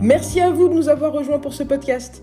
Merci 0.00 0.40
à 0.40 0.50
vous 0.50 0.68
de 0.68 0.74
nous 0.74 0.88
avoir 0.88 1.12
rejoints 1.12 1.38
pour 1.38 1.52
ce 1.52 1.64
podcast. 1.64 2.22